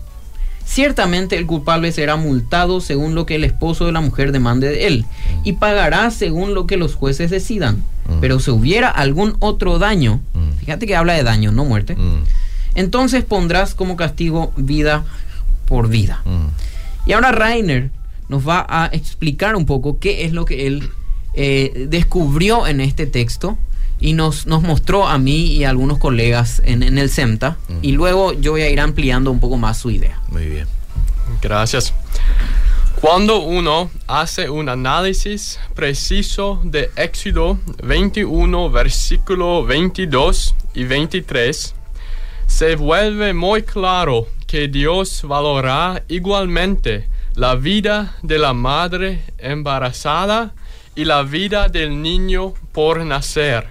ciertamente 0.65 1.37
el 1.37 1.45
culpable 1.45 1.91
será 1.91 2.15
multado 2.15 2.81
según 2.81 3.13
lo 3.13 3.27
que 3.27 3.35
el 3.35 3.43
esposo 3.43 3.85
de 3.85 3.91
la 3.91 4.01
mujer 4.01 4.31
demande 4.31 4.69
de 4.69 4.87
él 4.87 5.05
y 5.43 5.53
pagará 5.53 6.09
según 6.09 6.55
lo 6.55 6.65
que 6.65 6.77
los 6.77 6.95
jueces 6.95 7.29
decidan. 7.29 7.83
Mm. 8.07 8.21
Pero 8.21 8.39
si 8.39 8.49
hubiera 8.49 8.89
algún 8.89 9.35
otro 9.39 9.77
daño, 9.77 10.19
Mm. 10.33 10.51
fíjate 10.61 10.87
que 10.87 10.95
habla 10.95 11.13
de 11.13 11.21
daño, 11.23 11.51
no 11.51 11.63
muerte, 11.63 11.95
Mm. 11.95 12.23
Entonces 12.75 13.23
pondrás 13.23 13.75
como 13.75 13.95
castigo 13.95 14.53
vida 14.55 15.03
por 15.67 15.89
vida. 15.89 16.21
Mm. 16.25 16.47
Y 17.09 17.13
ahora 17.13 17.31
Rainer 17.31 17.89
nos 18.27 18.47
va 18.47 18.65
a 18.69 18.87
explicar 18.87 19.55
un 19.55 19.65
poco 19.65 19.99
qué 19.99 20.25
es 20.25 20.33
lo 20.33 20.45
que 20.45 20.67
él 20.67 20.89
eh, 21.33 21.87
descubrió 21.89 22.67
en 22.67 22.81
este 22.81 23.05
texto 23.05 23.57
y 23.99 24.13
nos, 24.13 24.45
nos 24.45 24.61
mostró 24.61 25.07
a 25.07 25.17
mí 25.17 25.47
y 25.47 25.63
a 25.63 25.69
algunos 25.69 25.97
colegas 25.97 26.61
en, 26.65 26.83
en 26.83 26.97
el 26.97 27.09
CEMTA. 27.09 27.57
Ujú. 27.69 27.79
Y 27.81 27.91
luego 27.91 28.33
yo 28.33 28.51
voy 28.51 28.61
a 28.61 28.69
ir 28.69 28.79
ampliando 28.79 29.31
un 29.31 29.39
poco 29.39 29.57
más 29.57 29.77
su 29.77 29.91
idea. 29.91 30.19
Muy 30.29 30.45
bien. 30.45 30.67
Gracias. 31.41 31.93
Cuando 33.01 33.39
uno 33.39 33.89
hace 34.07 34.49
un 34.49 34.67
análisis 34.67 35.57
preciso 35.73 36.59
de 36.65 36.91
Éxodo 36.97 37.57
21, 37.81 38.69
versículo 38.69 39.63
22 39.63 40.53
y 40.73 40.83
23, 40.83 41.75
se 42.49 42.75
vuelve 42.75 43.33
muy 43.33 43.63
claro 43.63 44.27
que 44.45 44.67
Dios 44.67 45.21
valora 45.23 46.03
igualmente 46.09 47.07
la 47.35 47.55
vida 47.55 48.17
de 48.21 48.37
la 48.37 48.53
madre 48.53 49.23
embarazada 49.37 50.53
y 50.95 51.05
la 51.05 51.23
vida 51.23 51.69
del 51.69 52.01
niño 52.01 52.55
por 52.73 53.05
nacer. 53.05 53.67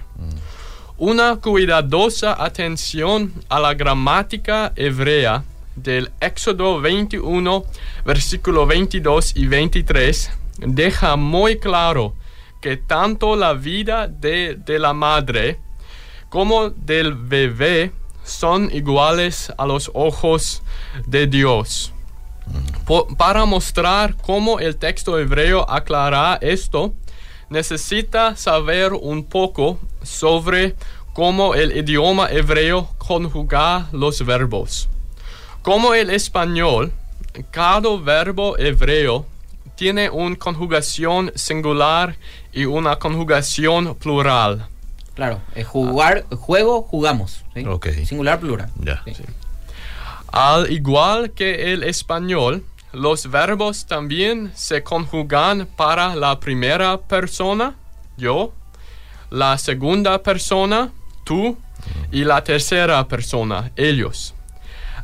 Una 0.97 1.35
cuidadosa 1.35 2.43
atención 2.43 3.31
a 3.49 3.59
la 3.59 3.75
gramática 3.75 4.73
hebrea 4.75 5.43
del 5.75 6.09
Éxodo 6.19 6.81
21, 6.81 7.65
versículo 8.05 8.65
22 8.65 9.35
y 9.35 9.45
23 9.45 10.31
deja 10.57 11.15
muy 11.15 11.59
claro 11.59 12.15
que 12.59 12.77
tanto 12.77 13.35
la 13.35 13.53
vida 13.53 14.07
de, 14.07 14.55
de 14.55 14.79
la 14.79 14.93
madre 14.93 15.59
como 16.29 16.69
del 16.69 17.13
bebé 17.13 17.91
son 18.29 18.69
iguales 18.73 19.51
a 19.57 19.65
los 19.65 19.91
ojos 19.93 20.61
de 21.05 21.27
Dios. 21.27 21.91
Para 23.17 23.45
mostrar 23.45 24.15
cómo 24.15 24.59
el 24.59 24.77
texto 24.77 25.19
hebreo 25.19 25.69
aclara 25.69 26.37
esto, 26.41 26.93
necesita 27.49 28.35
saber 28.35 28.93
un 28.93 29.23
poco 29.23 29.79
sobre 30.01 30.75
cómo 31.13 31.53
el 31.53 31.75
idioma 31.75 32.29
hebreo 32.29 32.89
conjuga 32.97 33.89
los 33.91 34.25
verbos. 34.25 34.87
Como 35.61 35.93
el 35.93 36.09
español, 36.09 36.91
cada 37.51 37.97
verbo 37.97 38.57
hebreo 38.57 39.25
tiene 39.75 40.09
una 40.09 40.35
conjugación 40.35 41.31
singular 41.35 42.15
y 42.51 42.65
una 42.65 42.97
conjugación 42.97 43.95
plural. 43.95 44.67
Claro, 45.15 45.41
es 45.55 45.67
jugar, 45.67 46.25
juego, 46.29 46.81
jugamos. 46.83 47.43
Singular, 48.05 48.39
plural. 48.39 48.69
Ya. 48.79 49.03
Sí. 49.05 49.23
Al 50.31 50.71
igual 50.71 51.31
que 51.31 51.73
el 51.73 51.83
español, 51.83 52.63
los 52.93 53.29
verbos 53.29 53.85
también 53.85 54.51
se 54.55 54.83
conjugan 54.83 55.67
para 55.75 56.15
la 56.15 56.39
primera 56.39 56.99
persona, 56.99 57.75
yo, 58.17 58.53
la 59.29 59.57
segunda 59.57 60.21
persona, 60.21 60.91
tú, 61.23 61.57
y 62.11 62.23
la 62.23 62.43
tercera 62.43 63.07
persona, 63.07 63.71
ellos. 63.75 64.33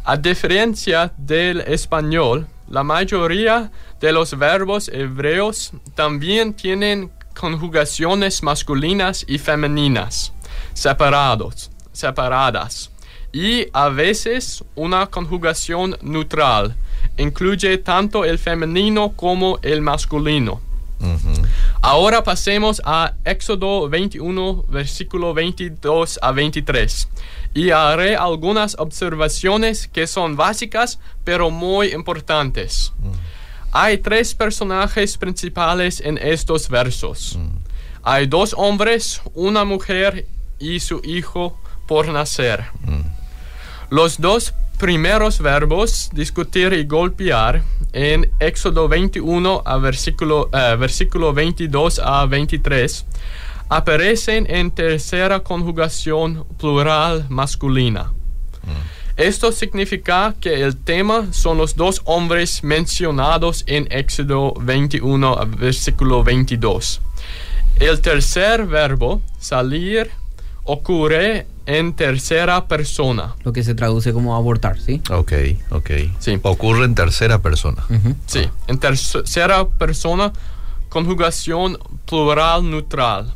A 0.03 0.17
diferencia 0.17 1.11
del 1.17 1.61
español, 1.61 2.47
la 2.67 2.83
mayoría 2.83 3.71
de 3.99 4.11
los 4.11 4.37
verbos 4.37 4.89
hebreos 4.89 5.71
también 5.95 6.53
tienen 6.53 7.11
conjugaciones 7.39 8.41
masculinas 8.41 9.25
y 9.27 9.37
femeninas, 9.37 10.33
separados, 10.73 11.69
separadas, 11.91 12.89
y 13.31 13.67
a 13.73 13.89
veces 13.89 14.63
una 14.75 15.07
conjugación 15.07 15.97
neutral. 16.01 16.75
Incluye 17.17 17.77
tanto 17.77 18.23
el 18.23 18.39
femenino 18.39 19.11
como 19.11 19.59
el 19.61 19.81
masculino. 19.81 20.61
Ahora 21.81 22.23
pasemos 22.23 22.81
a 22.85 23.13
Éxodo 23.25 23.89
21, 23.89 24.63
versículo 24.69 25.33
22 25.33 26.19
a 26.21 26.31
23. 26.31 27.09
Y 27.53 27.69
haré 27.71 28.15
algunas 28.15 28.75
observaciones 28.79 29.87
que 29.87 30.07
son 30.07 30.35
básicas, 30.35 30.99
pero 31.23 31.51
muy 31.51 31.93
importantes. 31.93 32.93
Hay 33.77 33.97
tres 33.97 34.33
personajes 34.33 35.17
principales 35.17 35.99
en 35.99 36.17
estos 36.17 36.69
versos. 36.69 37.37
Hay 38.03 38.25
dos 38.25 38.55
hombres, 38.57 39.21
una 39.33 39.65
mujer 39.65 40.25
y 40.57 40.79
su 40.79 41.01
hijo 41.03 41.59
por 41.85 42.07
nacer. 42.07 42.67
Los 43.89 44.21
dos 44.21 44.53
primeros 44.79 45.41
verbos, 45.41 46.09
discutir 46.13 46.71
y 46.71 46.85
golpear, 46.85 47.63
en 47.91 48.31
Éxodo 48.39 48.87
21 48.87 49.63
a 49.65 49.77
versículo, 49.77 50.49
eh, 50.53 50.77
versículo 50.79 51.33
22 51.33 51.99
a 51.99 52.25
23, 52.27 53.05
aparecen 53.67 54.47
en 54.49 54.71
tercera 54.71 55.41
conjugación 55.41 56.45
plural 56.57 57.25
masculina. 57.27 58.13
Esto 59.17 59.53
significa 59.53 60.35
que 60.41 60.61
el 60.63 60.75
tema 60.75 61.31
son 61.31 61.57
los 61.57 61.77
dos 61.77 62.01
hombres 62.03 62.65
mencionados 62.65 63.63
en 63.65 63.87
Éxodo 63.89 64.53
21 64.59 65.33
a 65.33 65.45
versículo 65.45 66.21
22. 66.21 67.01
El 67.79 68.01
tercer 68.01 68.65
verbo, 68.65 69.21
salir, 69.39 70.11
ocurre 70.65 71.47
en 71.65 71.93
tercera 71.93 72.67
persona. 72.67 73.35
Lo 73.43 73.53
que 73.53 73.63
se 73.63 73.73
traduce 73.73 74.11
como 74.11 74.35
abortar, 74.35 74.81
¿sí? 74.81 75.01
Ok, 75.09 75.31
ok. 75.69 75.91
Sí. 76.19 76.37
Ocurre 76.41 76.83
en 76.83 76.95
tercera 76.95 77.41
persona. 77.41 77.85
Sí, 78.25 78.49
en 78.67 78.79
tercera 78.79 79.65
persona, 79.65 80.33
conjugación 80.89 81.77
plural 82.05 82.69
neutral. 82.69 83.33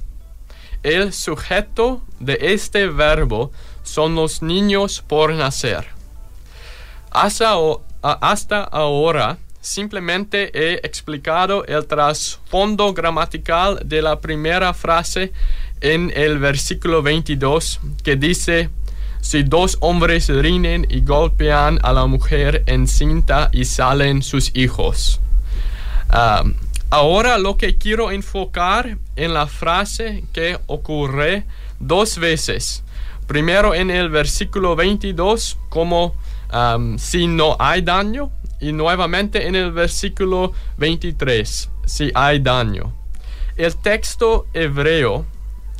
El 0.84 1.14
sujeto 1.14 2.02
de 2.20 2.38
este 2.42 2.88
verbo 2.88 3.52
son 3.84 4.16
los 4.16 4.42
niños 4.42 5.04
por 5.06 5.34
nacer. 5.34 5.88
Hasta, 7.12 8.64
ahora 8.64 9.38
simplemente 9.62 10.52
he 10.54 10.76
explicado 10.86 11.66
el 11.66 11.86
trasfondo 11.86 12.94
gramatical 12.94 13.80
de 13.84 14.02
la 14.02 14.20
primera 14.20 14.74
frase 14.74 15.34
en 15.82 16.12
el 16.16 16.40
versículo 16.40 17.02
22 17.02 17.80
que 18.04 18.16
dice, 18.16 18.70
si 19.22 19.44
dos 19.44 19.78
hombres 19.82 20.30
riñen 20.30 20.88
y 20.90 21.02
golpean 21.02 21.80
a 21.84 21.92
la 21.94 22.06
mujer 22.06 22.64
encinta 22.68 23.50
y 23.52 23.66
salen 23.66 24.24
sus 24.24 24.56
hijos. 24.56 25.20
Ah, 26.10 26.44
ahora 26.90 27.38
lo 27.38 27.58
que 27.58 27.78
quiero 27.78 28.12
enfocar 28.12 28.98
en 29.16 29.34
la 29.34 29.48
frase 29.48 30.24
que 30.32 30.58
ocurre 30.68 31.46
dos 31.80 32.18
veces. 32.18 32.84
Primero 33.30 33.76
en 33.76 33.92
el 33.92 34.10
versículo 34.10 34.76
22 34.76 35.60
como 35.70 36.16
si 36.98 37.28
no 37.28 37.56
hay 37.60 37.84
daño 37.84 38.32
y 38.60 38.72
nuevamente 38.72 39.46
en 39.46 39.54
el 39.56 39.72
versículo 39.72 40.52
23 40.78 41.70
si 41.86 42.12
hay 42.16 42.40
daño. 42.40 42.92
El 43.56 43.76
texto 43.76 44.48
hebreo 44.52 45.28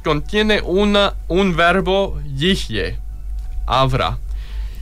contiene 0.04 0.62
una, 0.62 1.16
un 1.28 1.56
verbo 1.56 2.22
habrá. 3.66 4.20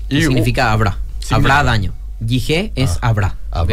¿Qué 0.10 0.18
Y 0.18 0.22
significa 0.24 0.74
habrá? 0.74 0.98
Sí, 1.20 1.34
habrá 1.34 1.64
daño. 1.64 1.94
Yige 2.20 2.74
es 2.76 3.00
Ah. 3.02 3.08
habrá. 3.08 3.38
Ah. 3.50 3.66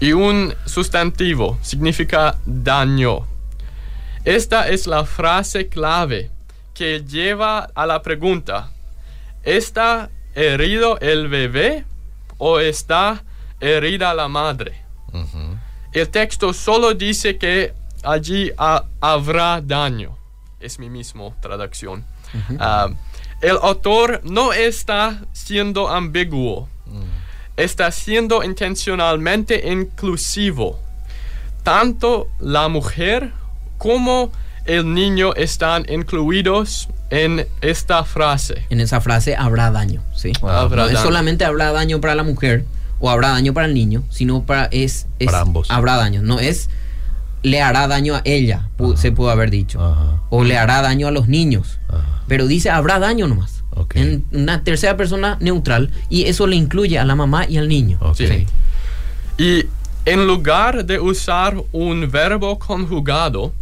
Y 0.00 0.12
un 0.12 0.54
sustantivo 0.64 1.58
significa 1.60 2.38
daño. 2.46 3.26
Esta 4.24 4.68
es 4.68 4.86
la 4.86 5.04
frase 5.04 5.68
clave 5.68 6.30
que 6.74 7.04
lleva 7.04 7.70
a 7.74 7.86
la 7.86 8.02
pregunta, 8.02 8.70
¿está 9.42 10.10
herido 10.34 10.98
el 11.00 11.28
bebé 11.28 11.84
o 12.38 12.58
está 12.58 13.22
herida 13.60 14.12
la 14.14 14.28
madre? 14.28 14.82
El 15.92 16.08
texto 16.08 16.52
solo 16.52 16.92
dice 16.94 17.38
que 17.38 17.72
allí 18.02 18.50
ha- 18.58 18.84
habrá 19.00 19.60
daño. 19.60 20.18
Es 20.58 20.78
mi 20.80 20.90
mismo 20.90 21.34
traducción. 21.40 22.04
Ah, 22.58 22.88
el 23.40 23.56
autor 23.62 24.20
no 24.24 24.52
está 24.52 25.22
siendo 25.32 25.88
ambiguo. 25.88 26.68
Está 27.56 27.92
siendo 27.92 28.42
intencionalmente 28.42 29.70
inclusivo. 29.70 30.80
Tanto 31.62 32.28
la 32.40 32.66
mujer 32.68 33.30
como 33.78 34.32
el 34.66 34.92
niño 34.94 35.34
están 35.34 35.84
incluidos 35.88 36.88
en 37.10 37.46
esta 37.60 38.04
frase. 38.04 38.66
En 38.70 38.80
esa 38.80 39.00
frase 39.00 39.36
habrá 39.36 39.70
daño, 39.70 40.02
¿sí? 40.14 40.32
Habrá 40.42 40.82
no 40.82 40.88
es 40.88 40.94
daño. 40.94 41.04
solamente 41.04 41.44
habrá 41.44 41.72
daño 41.72 42.00
para 42.00 42.14
la 42.14 42.22
mujer 42.22 42.64
o 43.00 43.10
habrá 43.10 43.28
daño 43.30 43.52
para 43.52 43.66
el 43.66 43.74
niño, 43.74 44.02
sino 44.10 44.44
para 44.44 44.64
es, 44.66 45.06
es- 45.18 45.26
Para 45.26 45.40
ambos. 45.40 45.70
habrá 45.70 45.96
daño, 45.96 46.22
no 46.22 46.40
es 46.40 46.70
le 47.42 47.60
hará 47.60 47.86
daño 47.88 48.14
a 48.14 48.22
ella, 48.24 48.68
se 48.96 49.12
pudo 49.12 49.28
haber 49.28 49.50
dicho, 49.50 49.78
Ajá. 49.84 50.22
o 50.30 50.44
le 50.44 50.56
hará 50.56 50.80
daño 50.80 51.08
a 51.08 51.10
los 51.10 51.28
niños, 51.28 51.78
Ajá. 51.88 52.22
pero 52.26 52.46
dice 52.46 52.70
habrá 52.70 52.98
daño 52.98 53.28
nomás. 53.28 53.62
Ok. 53.76 53.96
En 53.96 54.24
una 54.32 54.62
tercera 54.64 54.96
persona 54.96 55.36
neutral 55.40 55.90
y 56.08 56.24
eso 56.24 56.46
le 56.46 56.56
incluye 56.56 56.98
a 56.98 57.04
la 57.04 57.16
mamá 57.16 57.44
y 57.46 57.58
al 57.58 57.68
niño. 57.68 57.98
Ok. 58.00 58.16
Sí. 58.16 58.46
Y 59.36 59.64
en 60.06 60.26
lugar 60.26 60.84
de 60.86 61.00
usar 61.00 61.56
un 61.72 62.08
verbo 62.10 62.58
conjugado. 62.58 63.52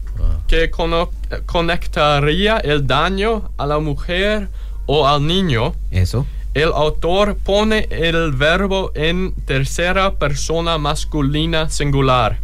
Que 0.49 0.71
cono- 0.71 1.11
conectaría 1.47 2.59
el 2.59 2.87
daño 2.87 3.51
a 3.57 3.67
la 3.67 3.79
mujer 3.79 4.49
o 4.87 5.07
al 5.09 5.27
niño, 5.27 5.75
Eso. 5.91 6.27
el 6.55 6.71
autor 6.75 7.37
pone 7.37 7.89
el 7.91 8.33
verbo 8.33 8.93
en 8.95 9.33
tercera 9.47 10.15
persona 10.17 10.77
masculina 10.79 11.69
singular. 11.71 12.39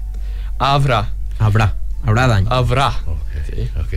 Habrá. 0.59 1.13
Habrá, 1.39 1.75
habrá 2.05 2.27
daño. 2.27 2.49
Habrá. 2.51 2.89
Ok, 3.07 3.19
Sí. 3.47 3.71
ok. 3.79 3.95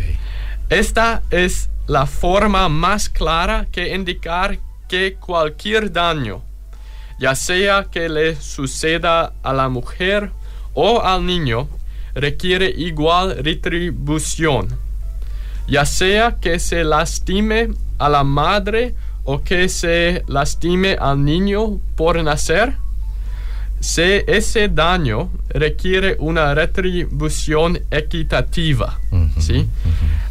Esta 0.69 1.21
es 1.31 1.69
la 1.87 2.05
forma 2.05 2.69
más 2.69 3.09
clara 3.09 3.65
que 3.71 3.95
indicar 3.95 4.59
que 4.87 5.15
cualquier 5.15 5.91
daño, 5.91 6.41
ya 7.19 7.33
sea 7.35 7.85
que 7.91 8.09
le 8.09 8.35
suceda 8.39 9.33
a 9.43 9.53
la 9.53 9.69
mujer 9.69 10.31
o 10.73 11.01
al 11.01 11.25
niño, 11.25 11.67
requiere 12.13 12.69
igual 12.69 13.37
retribución. 13.43 14.67
Ya 15.67 15.85
sea 15.85 16.37
que 16.41 16.59
se 16.59 16.83
lastime 16.83 17.69
a 17.97 18.09
la 18.09 18.23
madre 18.23 18.95
o 19.23 19.41
que 19.41 19.69
se 19.69 20.23
lastime 20.27 20.97
al 20.99 21.23
niño 21.23 21.79
por 21.95 22.21
nacer, 22.23 22.75
se 23.79 24.23
ese 24.27 24.69
daño 24.69 25.29
requiere 25.49 26.15
una 26.19 26.53
retribución 26.53 27.79
equitativa. 27.89 28.99
¿sí? 29.39 29.67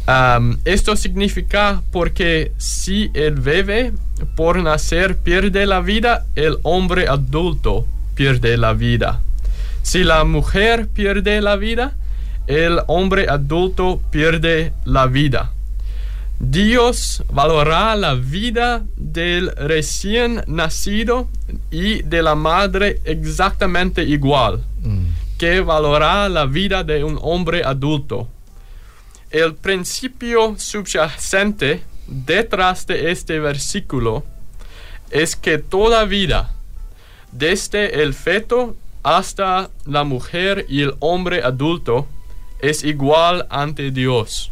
Um, 0.07 0.57
esto 0.65 0.95
significa 0.95 1.81
porque 1.91 2.53
si 2.57 3.11
el 3.13 3.35
bebé 3.35 3.93
por 4.35 4.61
nacer 4.61 5.17
pierde 5.17 5.65
la 5.65 5.81
vida, 5.81 6.25
el 6.35 6.57
hombre 6.63 7.07
adulto 7.07 7.85
pierde 8.15 8.57
la 8.57 8.73
vida. 8.73 9.21
Si 9.83 10.03
la 10.03 10.23
mujer 10.23 10.87
pierde 10.87 11.41
la 11.41 11.55
vida, 11.55 11.93
el 12.47 12.79
hombre 12.87 13.27
adulto 13.29 14.01
pierde 14.11 14.73
la 14.85 15.07
vida. 15.07 15.51
Dios 16.39 17.23
valorará 17.31 17.95
la 17.95 18.15
vida 18.15 18.83
del 18.95 19.55
recién 19.55 20.43
nacido 20.47 21.29
y 21.69 22.01
de 22.01 22.23
la 22.23 22.33
madre 22.35 22.99
exactamente 23.05 24.03
igual 24.03 24.63
Mm. 24.83 25.05
que 25.37 25.61
valorará 25.61 26.27
la 26.29 26.45
vida 26.47 26.83
de 26.83 27.03
un 27.03 27.19
hombre 27.21 27.63
adulto. 27.63 28.27
El 29.29 29.53
principio 29.53 30.55
subyacente 30.57 31.83
detrás 32.07 32.87
de 32.87 33.11
este 33.11 33.39
versículo 33.39 34.23
es 35.11 35.35
que 35.35 35.59
toda 35.59 36.05
vida, 36.05 36.51
desde 37.31 38.01
el 38.01 38.13
feto 38.15 38.75
hasta 39.03 39.69
la 39.85 40.03
mujer 40.03 40.65
y 40.69 40.81
el 40.81 40.95
hombre 40.99 41.43
adulto, 41.43 42.07
es 42.59 42.83
igual 42.83 43.47
ante 43.49 43.91
Dios. 43.91 44.51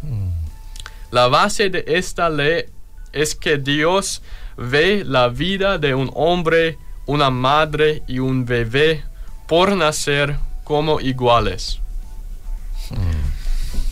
La 1.11 1.27
base 1.27 1.69
de 1.69 1.83
esta 1.87 2.29
ley 2.29 2.65
es 3.13 3.35
que 3.35 3.57
Dios 3.57 4.21
ve 4.57 5.03
la 5.05 5.27
vida 5.29 5.77
de 5.77 5.93
un 5.95 6.11
hombre, 6.13 6.77
una 7.05 7.29
madre 7.29 8.03
y 8.07 8.19
un 8.19 8.45
bebé 8.45 9.03
por 9.47 9.75
nacer 9.75 10.37
como 10.63 10.99
iguales. 10.99 11.79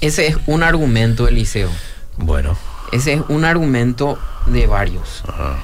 Ese 0.02 0.28
es 0.28 0.38
un 0.46 0.64
argumento, 0.64 1.28
Eliseo. 1.28 1.70
Bueno, 2.18 2.58
Ese 2.92 3.14
es 3.14 3.22
un 3.30 3.46
argumento 3.46 4.18
de 4.48 4.66
varios. 4.68 5.24
ajá. 5.28 5.60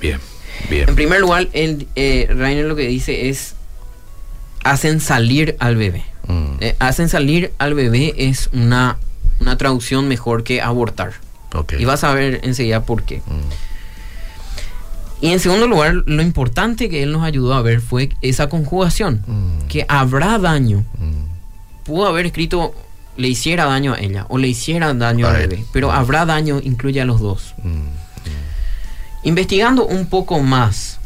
bien, 0.00 0.20
En 0.64 0.70
bien. 0.70 0.94
primer 0.94 1.20
lugar, 1.20 1.48
el, 1.52 1.86
eh, 1.96 2.26
Rainer 2.30 2.66
lo 2.66 2.76
que 2.76 2.86
dice 2.86 3.28
es 3.28 3.54
hacen 4.64 5.00
salir 5.00 5.56
al 5.58 5.76
bebé. 5.76 6.04
Mm, 6.28 6.44
Eh, 6.60 6.76
hacen 6.78 7.08
salir 7.08 7.52
al 7.58 7.74
bebé 7.74 8.14
es 8.16 8.48
una, 8.52 8.98
una 9.40 9.56
traducción 9.58 10.08
mejor 10.08 10.44
que 10.44 10.60
abortar. 10.62 11.12
Y 11.78 11.84
vas 11.84 12.02
a 12.04 12.14
ver 12.14 12.40
enseguida 12.44 12.82
por 12.84 13.02
qué. 13.02 13.18
Mm, 13.26 13.40
Y 15.24 15.28
en 15.32 15.38
segundo 15.40 15.66
lugar, 15.68 15.94
lo 16.06 16.20
importante 16.22 16.88
que 16.88 17.02
él 17.04 17.12
nos 17.12 17.22
ayudó 17.22 17.54
a 17.54 17.62
ver 17.62 17.80
fue 17.80 18.08
esa 18.22 18.48
conjugación. 18.48 19.22
mm, 19.26 19.66
Que 19.68 19.84
habrá 19.88 20.38
daño. 20.38 20.84
Pudo 21.84 22.06
haber 22.06 22.26
escrito 22.26 22.74
le 23.16 23.28
hiciera 23.28 23.66
daño 23.66 23.92
a 23.92 23.98
ella 24.00 24.24
o 24.30 24.38
le 24.38 24.48
hiciera 24.48 24.94
daño 24.94 25.26
al 25.28 25.36
bebé. 25.36 25.64
Pero 25.72 25.92
habrá 25.92 26.24
daño 26.26 26.60
incluye 26.64 27.00
a 27.00 27.04
los 27.04 27.20
dos. 27.20 27.54
Investigando 29.24 29.86
un 29.86 30.06
poco 30.06 30.40
más, 30.40 30.98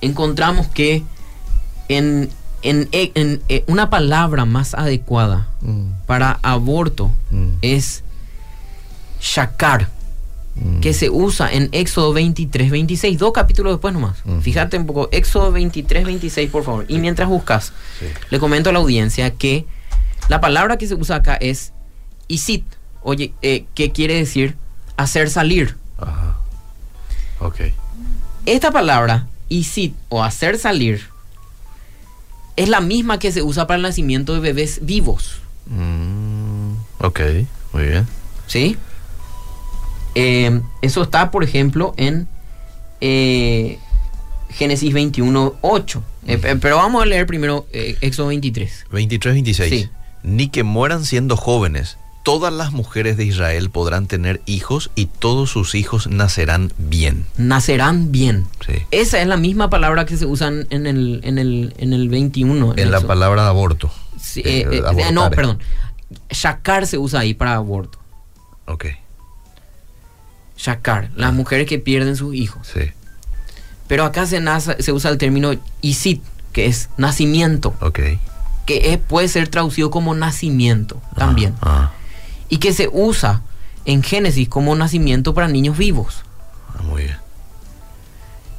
encontramos 0.00 0.68
que 0.68 1.02
en, 1.88 2.28
en- 2.62 2.88
en- 2.92 3.42
en 3.48 3.62
una 3.66 3.88
palabra 3.90 4.44
más 4.44 4.74
adecuada 4.74 5.46
mm, 5.60 5.90
para 6.06 6.38
aborto 6.42 7.10
mm, 7.30 7.48
es 7.62 8.02
shakar, 9.20 9.88
mm. 10.54 10.80
que 10.80 10.94
se 10.94 11.10
usa 11.10 11.52
en 11.52 11.68
Éxodo 11.72 12.12
23, 12.12 12.70
26, 12.70 13.18
dos 13.18 13.32
capítulos 13.32 13.72
después 13.74 13.92
nomás. 13.94 14.18
Fíjate 14.42 14.78
un 14.78 14.86
poco, 14.86 15.08
Éxodo 15.12 15.52
23, 15.52 16.04
26, 16.04 16.50
por 16.50 16.64
favor. 16.64 16.84
Y 16.88 16.98
mientras 16.98 17.28
buscas, 17.28 17.72
Sí. 17.98 18.06
le 18.30 18.38
comento 18.38 18.70
a 18.70 18.72
la 18.72 18.78
audiencia 18.78 19.30
que 19.34 19.66
la 20.28 20.40
palabra 20.40 20.76
que 20.78 20.86
se 20.86 20.94
usa 20.94 21.16
acá 21.16 21.34
es 21.36 21.72
isit, 22.28 22.64
oye, 23.02 23.32
eh, 23.42 23.64
que 23.74 23.90
quiere 23.92 24.14
decir 24.14 24.56
hacer 24.96 25.30
salir. 25.30 25.76
Ajá. 25.98 26.36
Ok. 27.40 27.60
Esta 28.46 28.70
palabra, 28.70 29.26
isit 29.48 29.94
o 30.08 30.22
hacer 30.24 30.58
salir, 30.58 31.08
es 32.58 32.68
la 32.68 32.80
misma 32.80 33.18
que 33.18 33.32
se 33.32 33.42
usa 33.42 33.66
para 33.66 33.76
el 33.76 33.82
nacimiento 33.82 34.34
de 34.34 34.40
bebés 34.40 34.80
vivos. 34.82 35.40
Mm, 35.66 36.72
ok, 37.00 37.20
muy 37.72 37.84
bien. 37.84 38.06
¿Sí? 38.46 38.76
Eh, 40.14 40.60
eso 40.82 41.02
está, 41.02 41.30
por 41.30 41.44
ejemplo, 41.44 41.94
en 41.96 42.26
eh, 43.00 43.78
Génesis 44.50 44.92
21, 44.92 45.54
8. 45.60 46.02
Eh, 46.26 46.38
pe- 46.38 46.56
pero 46.56 46.76
vamos 46.76 47.02
a 47.02 47.06
leer 47.06 47.26
primero 47.26 47.66
Éxodo 47.72 48.28
23. 48.28 48.86
23, 48.90 49.34
26. 49.34 49.70
Sí. 49.70 49.90
Ni 50.22 50.48
que 50.48 50.62
mueran 50.64 51.04
siendo 51.04 51.36
jóvenes. 51.36 51.96
Todas 52.28 52.52
las 52.52 52.72
mujeres 52.72 53.16
de 53.16 53.24
Israel 53.24 53.70
podrán 53.70 54.06
tener 54.06 54.42
hijos 54.44 54.90
y 54.94 55.06
todos 55.06 55.48
sus 55.48 55.74
hijos 55.74 56.08
nacerán 56.08 56.74
bien. 56.76 57.24
Nacerán 57.38 58.12
bien. 58.12 58.46
Sí. 58.66 58.74
Esa 58.90 59.18
es 59.22 59.26
la 59.26 59.38
misma 59.38 59.70
palabra 59.70 60.04
que 60.04 60.18
se 60.18 60.26
usa 60.26 60.48
en 60.48 60.86
el, 60.86 61.20
en 61.24 61.38
el, 61.38 61.72
en 61.78 61.94
el 61.94 62.10
21. 62.10 62.74
En 62.76 62.90
la 62.90 63.00
palabra 63.00 63.44
de 63.44 63.48
aborto. 63.48 63.90
Sí, 64.20 64.42
Eh, 64.44 64.68
eh, 64.70 64.82
eh, 64.98 65.10
no, 65.12 65.30
perdón. 65.30 65.58
Shakar 66.28 66.86
se 66.86 66.98
usa 66.98 67.20
ahí 67.20 67.32
para 67.32 67.54
aborto. 67.54 67.98
Ok, 68.66 68.84
Shakar, 70.58 71.10
las 71.16 71.32
mujeres 71.32 71.66
que 71.66 71.78
pierden 71.78 72.14
sus 72.16 72.34
hijos. 72.34 72.66
sí. 72.70 72.90
Pero 73.86 74.04
acá 74.04 74.26
se, 74.26 74.38
nace- 74.40 74.82
se 74.82 74.92
usa 74.92 75.10
el 75.10 75.16
término 75.16 75.52
isit, 75.80 76.22
que 76.52 76.66
es 76.66 76.90
nacimiento, 76.98 77.74
Ok. 77.80 78.00
que 78.66 78.92
es- 78.92 78.98
puede 78.98 79.28
ser 79.28 79.48
traducido 79.48 79.90
como 79.90 80.14
nacimiento 80.14 81.00
también. 81.16 81.54
Ah, 81.62 81.92
Y 82.48 82.58
que 82.58 82.72
se 82.72 82.88
usa 82.92 83.42
en 83.84 84.02
Génesis 84.02 84.48
como 84.48 84.74
nacimiento 84.74 85.34
para 85.34 85.48
niños 85.48 85.76
vivos. 85.78 86.22
ah, 86.74 86.82
muy 86.82 87.02
bien. 87.04 87.16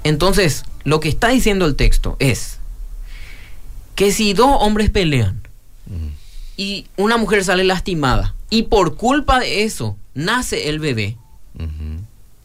Entonces, 0.03 0.63
lo 0.83 0.99
que 0.99 1.09
está 1.09 1.27
diciendo 1.29 1.65
el 1.65 1.75
texto 1.75 2.15
es 2.19 2.57
que 3.95 4.11
si 4.11 4.33
dos 4.33 4.49
hombres 4.59 4.89
pelean 4.89 5.41
Mm. 5.87 6.07
y 6.57 6.87
una 6.97 7.17
mujer 7.17 7.43
sale 7.43 7.63
lastimada 7.63 8.33
y 8.49 8.63
por 8.63 8.95
culpa 8.95 9.39
de 9.39 9.63
eso 9.63 9.97
nace 10.13 10.69
el 10.69 10.79
bebé, 10.79 11.17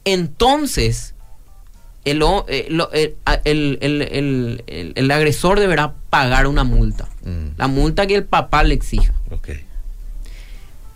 entonces 0.05 1.15
el, 2.05 2.23
eh, 2.49 2.67
eh, 2.93 3.17
el- 3.45 3.79
el- 3.81 4.93
el- 4.97 5.11
agresor 5.11 5.59
deberá 5.61 5.95
pagar 6.11 6.47
una 6.47 6.65
multa. 6.65 7.09
Mm. 7.25 7.57
La 7.57 7.67
multa 7.69 8.07
que 8.07 8.17
el 8.17 8.25
papá 8.25 8.63
le 8.63 8.75
exija. 8.75 9.15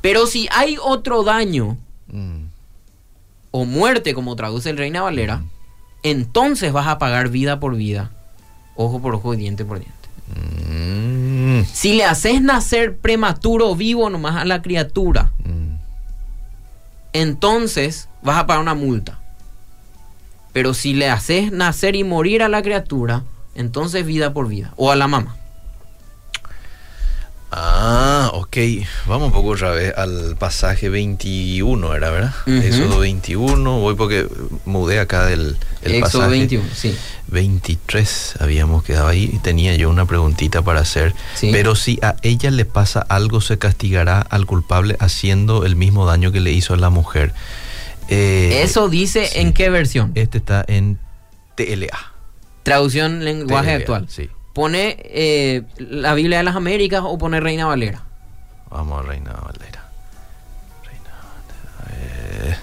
Pero 0.01 0.27
si 0.27 0.49
hay 0.53 0.77
otro 0.83 1.23
daño 1.25 1.77
Mm. 2.11 2.47
o 3.51 3.65
muerte, 3.65 4.15
como 4.15 4.35
traduce 4.37 4.71
el 4.71 4.79
Reina 4.79 5.03
Valera, 5.03 5.43
entonces 6.03 6.73
vas 6.73 6.87
a 6.87 6.99
pagar 6.99 7.29
vida 7.29 7.61
por 7.61 7.75
vida, 7.77 8.11
ojo 8.77 9.01
por 9.01 9.15
ojo 9.17 9.35
y 9.35 9.37
diente 9.39 9.65
por 9.65 9.79
diente. 9.81 9.97
Mm. 10.35 11.65
Si 11.73 11.95
le 11.95 12.05
haces 12.05 12.41
nacer 12.41 12.97
prematuro 12.97 13.75
vivo 13.75 14.09
nomás 14.11 14.37
a 14.37 14.45
la 14.45 14.63
criatura, 14.63 15.33
Mm. 15.45 15.77
entonces 17.13 18.09
vas 18.23 18.39
a 18.39 18.47
pagar 18.47 18.63
una 18.63 18.75
multa. 18.75 19.19
Pero 20.53 20.75
si 20.75 20.95
le 20.95 21.09
haces 21.11 21.53
nacer 21.53 21.95
y 21.97 22.05
morir 22.05 22.43
a 22.43 22.49
la 22.49 22.63
criatura, 22.63 23.25
entonces 23.55 24.05
vida 24.07 24.33
por 24.33 24.49
vida. 24.49 24.73
O 24.77 24.91
a 24.91 24.97
la 24.97 25.09
mamá. 25.09 25.37
Ah, 27.51 28.31
ok. 28.35 28.57
Vamos 29.07 29.29
un 29.29 29.33
poco 29.33 29.51
otra 29.51 29.71
vez 29.71 29.97
al 29.97 30.37
pasaje 30.39 30.91
21, 30.91 31.95
¿era 31.95 32.11
verdad? 32.11 32.35
Ujú. 32.47 32.57
Éxodo 32.57 32.99
21. 33.01 33.79
Voy 33.81 33.95
porque 33.95 34.27
mudé 34.67 35.01
acá 35.01 35.25
del 35.25 35.57
el 35.83 35.95
Éxodo 35.95 36.21
pasaje. 36.23 36.31
21, 36.39 36.65
sí. 36.75 36.95
23 37.29 38.35
habíamos 38.41 38.83
quedado 38.85 39.09
ahí 39.09 39.31
y 39.33 39.39
tenía 39.39 39.75
yo 39.77 39.89
una 39.89 40.05
preguntita 40.07 40.61
para 40.63 40.81
hacer. 40.81 41.15
Sí. 41.35 41.49
Pero 41.51 41.75
si 41.75 41.99
a 42.03 42.17
ella 42.23 42.51
le 42.51 42.67
pasa 42.67 43.01
algo, 43.01 43.41
se 43.41 43.59
castigará 43.59 44.21
al 44.21 44.45
culpable 44.45 44.97
haciendo 45.01 45.65
el 45.65 45.75
mismo 45.75 46.05
daño 46.07 46.33
que 46.33 46.41
le 46.41 46.53
hizo 46.53 46.75
a 46.75 46.77
la 46.77 46.91
mujer. 46.91 47.33
Eh, 48.11 48.61
Eso 48.63 48.89
dice 48.91 49.27
sí. 49.27 49.39
en 49.39 49.53
qué 49.55 49.71
versión. 49.71 50.13
Este 50.15 50.37
está 50.39 50.65
en 50.69 50.99
TLA. 51.55 52.13
Traducción 52.63 53.25
lenguaje 53.25 53.69
TLA, 53.71 53.77
actual. 53.77 54.07
Sí. 54.11 54.29
Pone 54.59 54.97
eh, 55.05 55.63
la 55.79 56.15
Biblia 56.15 56.39
de 56.39 56.43
las 56.43 56.57
Américas 56.57 57.03
o 57.05 57.17
pone 57.17 57.39
Reina 57.39 57.67
Valera. 57.67 58.03
Vamos 58.71 58.99
a 58.99 59.03
Reina 59.07 59.31
Valera. 59.31 59.85
Reina 60.85 61.11
Valera. 61.79 62.59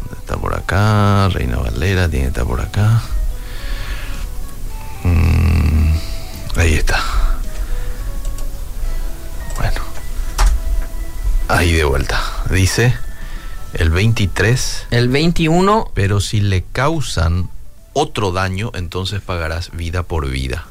¿Dónde 0.00 0.16
está 0.18 0.38
por 0.38 0.54
acá? 0.54 1.28
Reina 1.28 1.58
Valera 1.58 2.08
tiene 2.08 2.24
que 2.24 2.28
estar 2.28 2.46
por 2.46 2.62
acá. 2.62 3.02
Mm, 5.04 5.92
ahí 6.56 6.72
está. 6.72 6.98
Bueno. 9.58 9.82
Ahí 11.48 11.70
de 11.74 11.84
vuelta. 11.84 12.18
Dice 12.48 12.96
el 13.74 13.90
23. 13.90 14.86
El 14.90 15.10
21, 15.10 15.90
Pero 15.92 16.20
si 16.20 16.40
le 16.40 16.64
causan 16.64 17.50
otro 17.92 18.32
daño, 18.32 18.70
entonces 18.72 19.20
pagarás 19.20 19.70
vida 19.72 20.02
por 20.02 20.30
vida. 20.30 20.64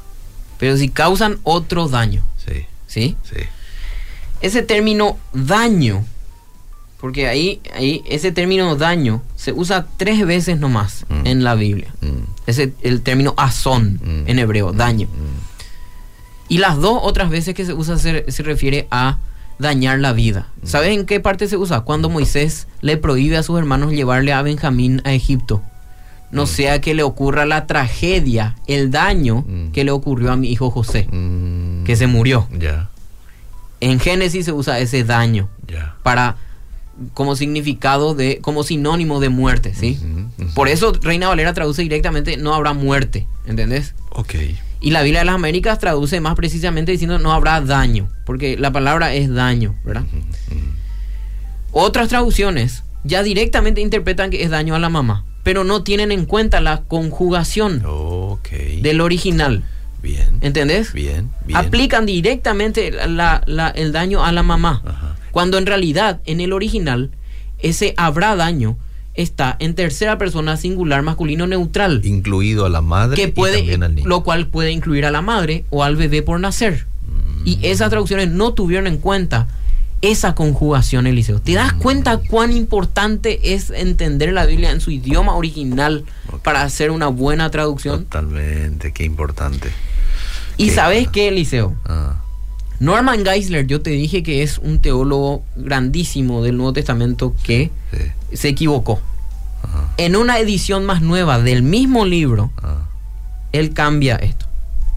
Pero 0.59 0.77
si 0.77 0.89
causan 0.89 1.37
otro 1.43 1.87
daño. 1.87 2.23
Sí, 2.45 2.65
¿Sí? 2.87 3.15
sí. 3.23 3.37
Ese 4.41 4.61
término 4.61 5.17
daño, 5.33 6.05
porque 6.99 7.27
ahí, 7.27 7.61
ahí 7.75 8.03
ese 8.07 8.31
término 8.31 8.75
daño 8.75 9.21
se 9.35 9.51
usa 9.51 9.87
tres 9.97 10.25
veces 10.25 10.59
nomás 10.59 11.05
Mm. 11.09 11.27
en 11.27 11.43
la 11.43 11.55
Biblia. 11.55 11.93
Mm, 12.01 12.23
Ese, 12.47 12.73
el 12.81 13.01
término 13.01 13.33
azón 13.37 13.99
Mm. 14.03 14.29
en 14.29 14.39
hebreo, 14.39 14.71
daño. 14.73 15.07
mm. 15.07 15.47
Y 16.49 16.59
las 16.59 16.77
dos 16.79 16.99
otras 17.03 17.29
veces 17.29 17.53
que 17.55 17.65
se 17.65 17.73
usa 17.73 17.97
se, 17.97 18.31
se 18.31 18.41
refiere 18.43 18.87
a 18.89 19.17
dañar 19.59 19.99
la 19.99 20.13
vida. 20.13 20.47
¿Sabes 20.63 20.91
en 20.91 21.05
qué 21.05 21.19
parte 21.19 21.47
se 21.47 21.57
usa? 21.57 21.81
Cuando 21.81 22.09
Moisés 22.09 22.67
le 22.81 22.95
prohíbe 22.97 23.37
a 23.37 23.43
sus 23.43 23.57
hermanos 23.59 23.91
llevarle 23.91 24.31
a 24.31 24.41
Benjamín 24.43 25.01
a 25.03 25.13
Egipto. 25.13 25.61
No 26.31 26.43
Mm. 26.43 26.47
sea 26.47 26.81
que 26.81 26.93
le 26.93 27.03
ocurra 27.03 27.45
la 27.45 27.67
tragedia, 27.67 28.55
el 28.67 28.91
daño 28.91 29.45
Mm. 29.47 29.71
que 29.71 29.83
le 29.83 29.91
ocurrió 29.91 30.31
a 30.31 30.35
mi 30.35 30.49
hijo 30.51 30.69
José, 30.71 31.07
Mm, 31.11 31.83
que 31.85 31.95
se 31.95 32.07
murió. 32.07 32.47
En 33.79 33.99
Génesis 33.99 34.45
se 34.45 34.51
usa 34.51 34.79
ese 34.79 35.03
daño 35.03 35.47
para 36.03 36.35
como 37.13 37.35
significado 37.35 38.15
de 38.15 38.39
como 38.41 38.63
sinónimo 38.63 39.19
de 39.19 39.29
muerte, 39.29 39.73
¿sí? 39.75 39.99
Por 40.55 40.67
eso 40.67 40.91
Reina 41.01 41.27
Valera 41.27 41.53
traduce 41.53 41.83
directamente 41.83 42.37
no 42.37 42.55
habrá 42.55 42.73
muerte, 42.73 43.27
¿entendés? 43.45 43.93
Ok. 44.09 44.33
Y 44.81 44.91
la 44.91 45.03
Biblia 45.03 45.19
de 45.21 45.25
las 45.25 45.35
Américas 45.35 45.77
traduce 45.79 46.19
más 46.21 46.33
precisamente 46.35 46.91
diciendo 46.91 47.19
no 47.19 47.31
habrá 47.33 47.61
daño, 47.61 48.09
porque 48.25 48.57
la 48.57 48.71
palabra 48.71 49.13
es 49.13 49.31
daño, 49.31 49.75
¿verdad? 49.85 50.05
Otras 51.71 52.09
traducciones 52.09 52.83
ya 53.03 53.23
directamente 53.23 53.81
interpretan 53.81 54.29
que 54.29 54.43
es 54.43 54.49
daño 54.49 54.75
a 54.75 54.79
la 54.79 54.89
mamá, 54.89 55.23
pero 55.43 55.63
no 55.63 55.83
tienen 55.83 56.11
en 56.11 56.25
cuenta 56.25 56.59
la 56.61 56.81
conjugación 56.83 57.83
del 58.81 59.01
original, 59.01 59.63
Bien. 60.01 60.37
¿entendés? 60.41 60.93
Bien, 60.93 61.29
bien. 61.45 61.57
Aplican 61.57 62.05
directamente 62.05 62.91
la- 63.07 63.41
la- 63.45 63.69
el 63.69 63.91
daño 63.91 64.23
a 64.23 64.31
la 64.31 64.43
mamá, 64.43 64.81
Ajá. 64.85 65.15
cuando 65.31 65.57
en 65.57 65.65
realidad 65.65 66.21
en 66.25 66.41
el 66.41 66.53
original 66.53 67.11
ese 67.59 67.93
habrá 67.97 68.35
daño 68.35 68.77
está 69.15 69.55
en 69.59 69.73
tercera 69.73 70.17
persona 70.19 70.57
singular 70.57 71.01
masculino 71.01 71.47
neutral. 71.47 72.01
Incluido 72.05 72.65
a 72.65 72.69
la 72.69 72.81
madre 72.81 73.15
que 73.15 73.29
y 73.29 73.31
puede, 73.31 73.57
también 73.57 73.83
al 73.83 73.95
niño. 73.95 74.07
lo 74.07 74.21
cual 74.23 74.47
puede 74.47 74.71
incluir 74.71 75.05
a 75.05 75.11
la 75.11 75.21
madre 75.23 75.65
o 75.71 75.83
al 75.83 75.95
bebé 75.95 76.21
por 76.21 76.39
nacer. 76.39 76.85
Mm. 77.07 77.47
Y 77.47 77.59
esas 77.63 77.89
traducciones 77.89 78.29
no 78.29 78.53
tuvieron 78.53 78.85
en 78.85 78.97
cuenta 78.97 79.47
esa 80.01 80.35
conjugación, 80.35 81.07
Eliseo. 81.07 81.39
¿Te 81.41 81.53
das 81.53 81.75
Mm. 81.75 81.79
cuenta 81.79 82.17
cuán 82.17 82.51
importante 82.51 83.53
es 83.55 83.69
entender 83.71 84.31
la 84.33 84.45
Biblia 84.45 84.71
en 84.71 84.79
su 84.81 84.91
idioma 84.91 85.35
original 85.35 86.05
para 86.43 86.61
hacer 86.61 86.91
una 86.91 87.07
buena 87.07 87.49
traducción? 87.49 88.03
Totalmente, 88.05 88.91
qué 88.93 89.03
importante. 89.05 89.71
Y 90.57 90.67
Qué 90.67 90.75
sabes 90.75 91.07
qué, 91.09 91.27
Eliseo? 91.29 91.75
Ah, 91.85 92.21
Norman 92.79 93.25
Geisler, 93.25 93.65
yo 93.65 93.81
te 93.81 93.89
dije 93.89 94.21
que 94.21 94.43
es 94.43 94.59
un 94.59 94.79
teólogo 94.79 95.43
grandísimo 95.55 96.43
del 96.43 96.57
Nuevo 96.57 96.73
Testamento 96.73 97.33
que 97.43 97.71
sí. 97.91 98.35
se 98.37 98.49
equivocó. 98.49 99.01
En 99.97 100.15
una 100.15 100.37
edición 100.37 100.85
más 100.85 101.01
nueva 101.01 101.39
del 101.39 101.63
mismo 101.63 102.05
libro, 102.05 102.51
Ah. 102.61 102.85
él 103.51 103.73
cambia 103.73 104.15
esto. 104.17 104.45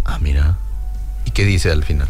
Ah, 0.05 0.19
mira. 0.21 0.59
¿Y 1.25 1.31
qué 1.31 1.45
dice 1.47 1.71
al 1.71 1.83
final? 1.85 2.07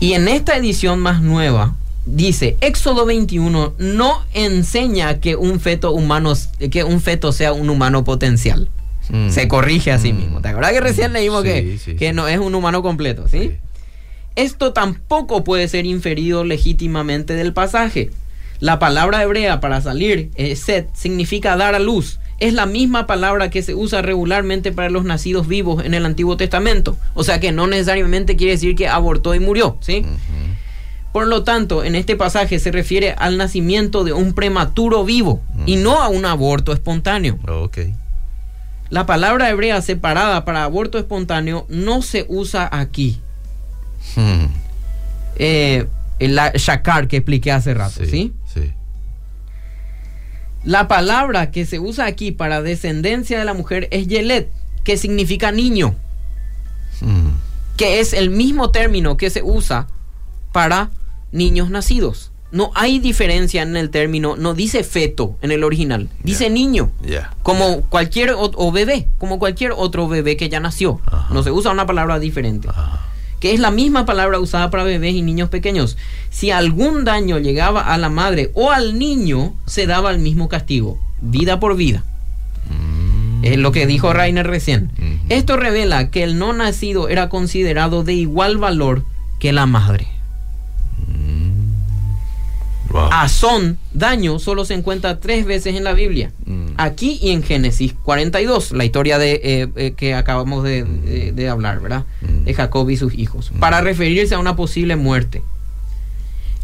Y 0.00 0.12
en 0.12 0.28
esta 0.28 0.54
edición 0.56 0.98
más 1.00 1.22
nueva 1.22 1.74
dice, 2.06 2.56
Éxodo 2.60 3.04
21 3.04 3.74
no 3.78 4.22
enseña 4.32 5.20
que 5.20 5.36
un 5.36 5.60
feto 5.60 5.92
humano 5.92 6.32
que 6.70 6.84
un 6.84 7.00
feto 7.00 7.32
sea 7.32 7.52
un 7.52 7.68
humano 7.68 8.04
potencial. 8.04 8.68
Mm. 9.08 9.30
Se 9.30 9.46
corrige 9.48 9.92
a 9.92 9.98
sí 9.98 10.12
Mm. 10.12 10.16
mismo. 10.16 10.40
¿Te 10.40 10.48
acuerdas 10.48 10.72
que 10.72 10.80
recién 10.80 11.12
leímos 11.12 11.42
Sí, 11.42 11.48
que, 11.48 11.78
sí, 11.78 11.94
que 11.96 12.08
sí. 12.08 12.14
no 12.14 12.26
es 12.28 12.38
un 12.38 12.54
humano 12.54 12.82
completo, 12.82 13.26
¿sí? 13.28 13.52
Esto 14.34 14.72
tampoco 14.72 15.44
puede 15.44 15.68
ser 15.68 15.86
inferido 15.86 16.44
legítimamente 16.44 17.34
del 17.34 17.52
pasaje. 17.52 18.10
La 18.60 18.78
palabra 18.78 19.22
hebrea 19.22 19.60
para 19.60 19.80
salir, 19.80 20.30
eh, 20.36 20.56
set, 20.56 20.88
significa 20.94 21.56
dar 21.56 21.74
a 21.74 21.78
luz. 21.78 22.18
Es 22.38 22.52
la 22.52 22.66
misma 22.66 23.06
palabra 23.06 23.48
que 23.48 23.62
se 23.62 23.74
usa 23.74 24.02
regularmente 24.02 24.72
para 24.72 24.90
los 24.90 25.04
nacidos 25.04 25.48
vivos 25.48 25.84
en 25.84 25.94
el 25.94 26.04
Antiguo 26.04 26.36
Testamento. 26.36 26.98
O 27.14 27.24
sea 27.24 27.40
que 27.40 27.50
no 27.52 27.66
necesariamente 27.66 28.36
quiere 28.36 28.52
decir 28.52 28.74
que 28.74 28.88
abortó 28.88 29.34
y 29.34 29.40
murió, 29.40 29.78
¿sí? 29.80 30.04
Por 31.16 31.28
lo 31.28 31.44
tanto, 31.44 31.82
en 31.82 31.94
este 31.94 32.14
pasaje 32.14 32.58
se 32.58 32.70
refiere 32.70 33.12
al 33.16 33.38
nacimiento 33.38 34.04
de 34.04 34.12
un 34.12 34.34
prematuro 34.34 35.02
vivo 35.02 35.42
y 35.64 35.78
Mm. 35.78 35.82
no 35.82 36.02
a 36.02 36.08
un 36.08 36.26
aborto 36.26 36.74
espontáneo. 36.74 37.38
Ok. 37.48 37.78
La 38.90 39.06
palabra 39.06 39.48
hebrea 39.48 39.80
separada 39.80 40.44
para 40.44 40.62
aborto 40.62 40.98
espontáneo 40.98 41.64
no 41.70 42.02
se 42.02 42.26
usa 42.28 42.68
aquí. 42.70 43.18
Hmm. 44.14 44.44
Eh, 45.36 45.86
la 46.20 46.52
shakar 46.54 47.08
que 47.08 47.16
expliqué 47.16 47.50
hace 47.50 47.72
rato, 47.72 48.04
¿sí? 48.04 48.34
Sí. 48.52 48.70
La 50.64 50.86
palabra 50.86 51.50
que 51.50 51.64
se 51.64 51.78
usa 51.78 52.04
aquí 52.04 52.30
para 52.30 52.60
descendencia 52.60 53.38
de 53.38 53.46
la 53.46 53.54
mujer 53.54 53.88
es 53.90 54.06
yelet, 54.06 54.50
que 54.84 54.98
significa 54.98 55.50
niño, 55.50 55.94
Hmm. 57.00 57.30
que 57.78 58.00
es 58.00 58.12
el 58.12 58.28
mismo 58.28 58.70
término 58.70 59.16
que 59.16 59.30
se 59.30 59.42
usa 59.42 59.86
para 60.52 60.90
niños 61.36 61.70
nacidos. 61.70 62.32
No 62.52 62.70
hay 62.74 63.00
diferencia 63.00 63.62
en 63.62 63.76
el 63.76 63.90
término, 63.90 64.36
no 64.36 64.54
dice 64.54 64.84
feto 64.84 65.36
en 65.42 65.50
el 65.50 65.64
original, 65.64 66.08
dice 66.22 66.48
niño. 66.48 66.90
Como 67.42 67.82
cualquier 67.82 68.30
o, 68.30 68.50
o 68.54 68.72
bebé, 68.72 69.08
como 69.18 69.38
cualquier 69.38 69.72
otro 69.76 70.08
bebé 70.08 70.36
que 70.36 70.48
ya 70.48 70.60
nació. 70.60 71.00
Ajá. 71.06 71.34
No 71.34 71.42
se 71.42 71.50
usa 71.50 71.72
una 71.72 71.86
palabra 71.86 72.18
diferente. 72.18 72.68
Que 73.40 73.52
es 73.52 73.60
la 73.60 73.70
misma 73.70 74.06
palabra 74.06 74.38
usada 74.38 74.70
para 74.70 74.84
bebés 74.84 75.14
y 75.14 75.22
niños 75.22 75.50
pequeños. 75.50 75.98
Si 76.30 76.50
algún 76.50 77.04
daño 77.04 77.38
llegaba 77.38 77.92
a 77.92 77.98
la 77.98 78.08
madre 78.08 78.50
o 78.54 78.70
al 78.70 78.98
niño, 78.98 79.54
se 79.66 79.86
daba 79.86 80.10
el 80.10 80.20
mismo 80.20 80.48
castigo. 80.48 80.98
Vida 81.20 81.60
por 81.60 81.76
vida. 81.76 82.04
Mm. 82.70 83.44
Es 83.44 83.58
lo 83.58 83.72
que 83.72 83.86
dijo 83.86 84.12
Rainer 84.12 84.46
recién. 84.46 84.90
Esto 85.28 85.56
revela 85.56 86.10
que 86.10 86.22
el 86.22 86.38
no 86.38 86.52
nacido 86.52 87.08
era 87.08 87.28
considerado 87.28 88.04
de 88.04 88.14
igual 88.14 88.56
valor 88.56 89.04
que 89.38 89.52
la 89.52 89.66
madre. 89.66 90.15
Wow. 92.90 93.08
Ah. 93.10 93.22
Azón, 93.22 93.78
daño, 93.92 94.38
solo 94.38 94.64
se 94.64 94.74
encuentra 94.74 95.18
tres 95.20 95.44
veces 95.44 95.74
en 95.76 95.84
la 95.84 95.92
Biblia. 95.92 96.32
Mm. 96.44 96.66
Aquí 96.76 97.18
y 97.20 97.30
en 97.30 97.42
Génesis 97.42 97.94
42, 98.04 98.72
la 98.72 98.84
historia 98.84 99.18
de, 99.18 99.40
eh, 99.42 99.68
eh, 99.76 99.94
que 99.96 100.14
acabamos 100.14 100.62
de, 100.64 100.84
de- 100.84 101.32
de 101.32 101.48
hablar, 101.48 101.80
¿verdad? 101.80 102.04
Mm. 102.22 102.44
De 102.44 102.54
Jacob 102.54 102.88
y 102.90 102.96
sus 102.96 103.14
hijos, 103.14 103.50
para 103.60 103.80
referirse 103.80 104.34
a 104.34 104.38
una 104.38 104.56
posible 104.56 104.96
muerte. 104.96 105.42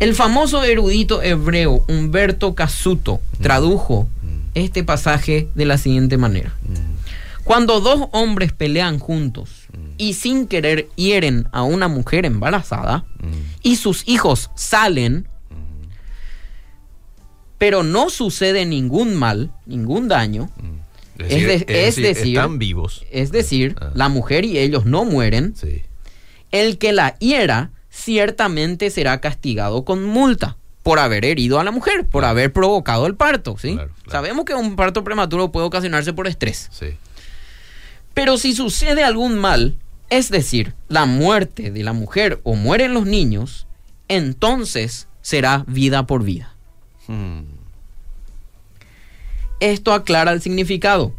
El 0.01 0.15
famoso 0.15 0.65
erudito 0.65 1.23
hebreo 1.23 1.85
Humberto 1.89 2.55
Casuto 2.55 3.21
tradujo 3.41 4.09
este 4.55 4.83
pasaje 4.85 5.49
de 5.55 5.65
la 5.65 5.79
siguiente 5.79 6.17
manera. 6.17 6.53
Cuando 7.45 7.81
dos 7.81 8.09
hombres 8.13 8.53
pelean 8.53 8.99
juntos 8.99 9.51
y 9.99 10.15
sin 10.15 10.47
querer 10.47 10.89
hieren 10.97 11.47
a 11.53 11.63
una 11.63 11.89
mujer 11.89 12.27
embarazada 12.27 13.05
y 13.63 13.77
sus 13.77 14.03
hijos 14.09 14.51
salen, 14.57 15.27
pero 17.62 17.85
no 17.85 18.11
sucede 18.11 18.66
ningún 18.66 19.14
mal, 19.14 19.53
ningún 19.66 20.09
daño, 20.09 20.51
Es 21.16 21.31
es 21.33 21.46
de- 21.68 21.88
es 21.88 21.94
decir- 21.96 22.37
están 22.37 22.59
vivos. 22.59 23.05
es 23.12 23.31
decir, 23.31 23.77
Ah. 23.81 23.92
la 23.94 24.09
mujer 24.09 24.44
y 24.44 24.59
ellos 24.59 24.85
no 24.85 25.05
mueren, 25.05 25.55
Sí. 25.55 25.83
el 26.51 26.77
que 26.79 26.92
la 26.92 27.16
hiera 27.20 27.70
ciertamente 27.88 28.90
será 28.90 29.20
castigado 29.20 29.85
con 29.85 30.03
multa 30.03 30.57
por 30.83 30.98
haber 30.98 31.25
herido 31.25 31.61
a 31.61 31.64
la 31.64 31.70
mujer, 31.70 32.05
por 32.09 32.25
haber 32.25 32.53
provocado 32.53 33.07
el 33.07 33.14
parto, 33.14 33.57
¿sí? 33.57 33.75
Claro, 33.75 33.92
claro. 34.03 34.11
Sabemos 34.11 34.44
que 34.44 34.55
un 34.57 34.75
parto 34.75 35.05
prematuro 35.05 35.53
puede 35.53 35.66
ocasionarse 35.66 36.12
por 36.12 36.27
estrés. 36.27 36.68
Sí. 36.72 36.87
Pero 38.12 38.38
si 38.38 38.55
sucede 38.57 39.05
algún 39.05 39.38
mal, 39.38 39.77
es 40.11 40.31
decir, 40.31 40.75
la 40.88 41.05
muerte 41.07 41.70
de 41.70 41.85
la 41.85 41.92
mujer 41.92 42.40
o 42.42 42.57
mueren 42.57 42.92
los 42.92 43.07
niños, 43.07 43.68
entonces 44.09 45.07
será 45.20 45.62
vida 45.68 46.09
por 46.09 46.25
vida. 46.25 46.48
Hmm. 47.07 47.42
Esto 49.62 49.92
aclara 49.92 50.33
el 50.33 50.42
significado. 50.42 51.12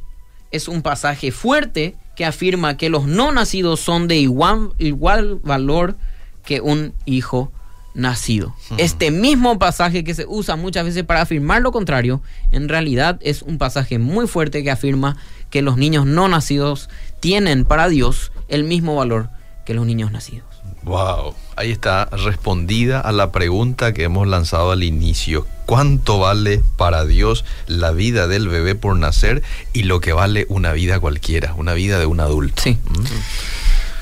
Es 0.52 0.68
un 0.68 0.82
pasaje 0.82 1.32
fuerte 1.32 1.96
que 2.18 2.26
afirma 2.26 2.76
que 2.76 2.90
los 2.90 3.06
no 3.06 3.32
nacidos 3.32 3.80
son 3.80 4.10
de 4.10 4.18
igual, 4.18 4.74
igual 4.80 5.40
valor 5.42 5.96
que 6.44 6.60
un 6.60 6.94
hijo 7.06 7.54
nacido. 7.94 8.54
Este 8.78 9.12
mismo 9.12 9.60
pasaje 9.60 10.04
que 10.04 10.14
se 10.14 10.26
usa 10.28 10.58
muchas 10.58 10.84
veces 10.84 11.06
para 11.06 11.22
afirmar 11.22 11.62
lo 11.62 11.72
contrario, 11.72 12.22
en 12.52 12.68
realidad 12.68 13.18
es 13.22 13.44
un 13.44 13.58
pasaje 13.58 13.98
muy 13.98 14.28
fuerte 14.28 14.62
que 14.62 14.72
afirma 14.72 15.16
que 15.50 15.62
los 15.62 15.78
niños 15.78 16.06
no 16.06 16.28
nacidos 16.28 16.90
tienen 17.22 17.64
para 17.64 17.88
Dios 17.88 18.34
el 18.50 18.66
mismo 18.66 18.98
valor 18.98 19.30
que 19.66 19.74
los 19.74 19.86
niños 19.86 20.12
nacidos. 20.12 20.62
Wow, 20.84 21.34
ahí 21.56 21.72
está 21.72 22.06
respondida 22.06 23.00
a 23.00 23.12
la 23.12 23.32
pregunta 23.32 23.94
que 23.94 24.04
hemos 24.04 24.28
lanzado 24.28 24.72
al 24.72 24.84
inicio. 24.84 25.46
¿Cuánto 25.66 26.20
vale 26.20 26.62
para 26.78 27.06
Dios 27.06 27.46
la 27.68 27.92
vida 27.92 28.28
del 28.28 28.48
bebé 28.50 28.76
por 28.76 28.96
nacer 28.98 29.44
y 29.72 29.84
lo 29.84 30.02
que 30.02 30.12
vale 30.14 30.46
una 30.50 30.74
vida 30.74 31.00
cualquiera, 31.00 31.54
una 31.56 31.74
vida 31.74 32.00
de 32.00 32.06
un 32.06 32.20
adulto? 32.20 32.62
Sí. 32.62 32.72
Mm. 32.90 33.04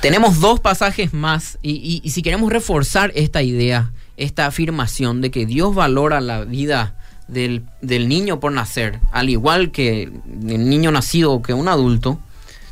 Tenemos 0.01 0.39
dos 0.39 0.59
pasajes 0.59 1.13
más 1.13 1.59
y, 1.61 1.73
y- 1.73 2.01
y 2.03 2.09
si 2.11 2.23
queremos 2.23 2.51
reforzar 2.51 3.11
esta 3.15 3.43
idea, 3.43 3.91
esta 4.17 4.47
afirmación 4.47 5.21
de 5.21 5.29
que 5.29 5.45
Dios 5.45 5.75
valora 5.75 6.19
la 6.21 6.43
vida 6.43 6.95
del, 7.27 7.63
del 7.81 8.09
niño 8.09 8.39
por 8.39 8.51
nacer, 8.51 8.99
al 9.11 9.29
igual 9.29 9.71
que 9.71 10.03
el 10.03 10.69
niño 10.69 10.91
nacido 10.91 11.41
que 11.43 11.53
un 11.53 11.67
adulto, 11.67 12.19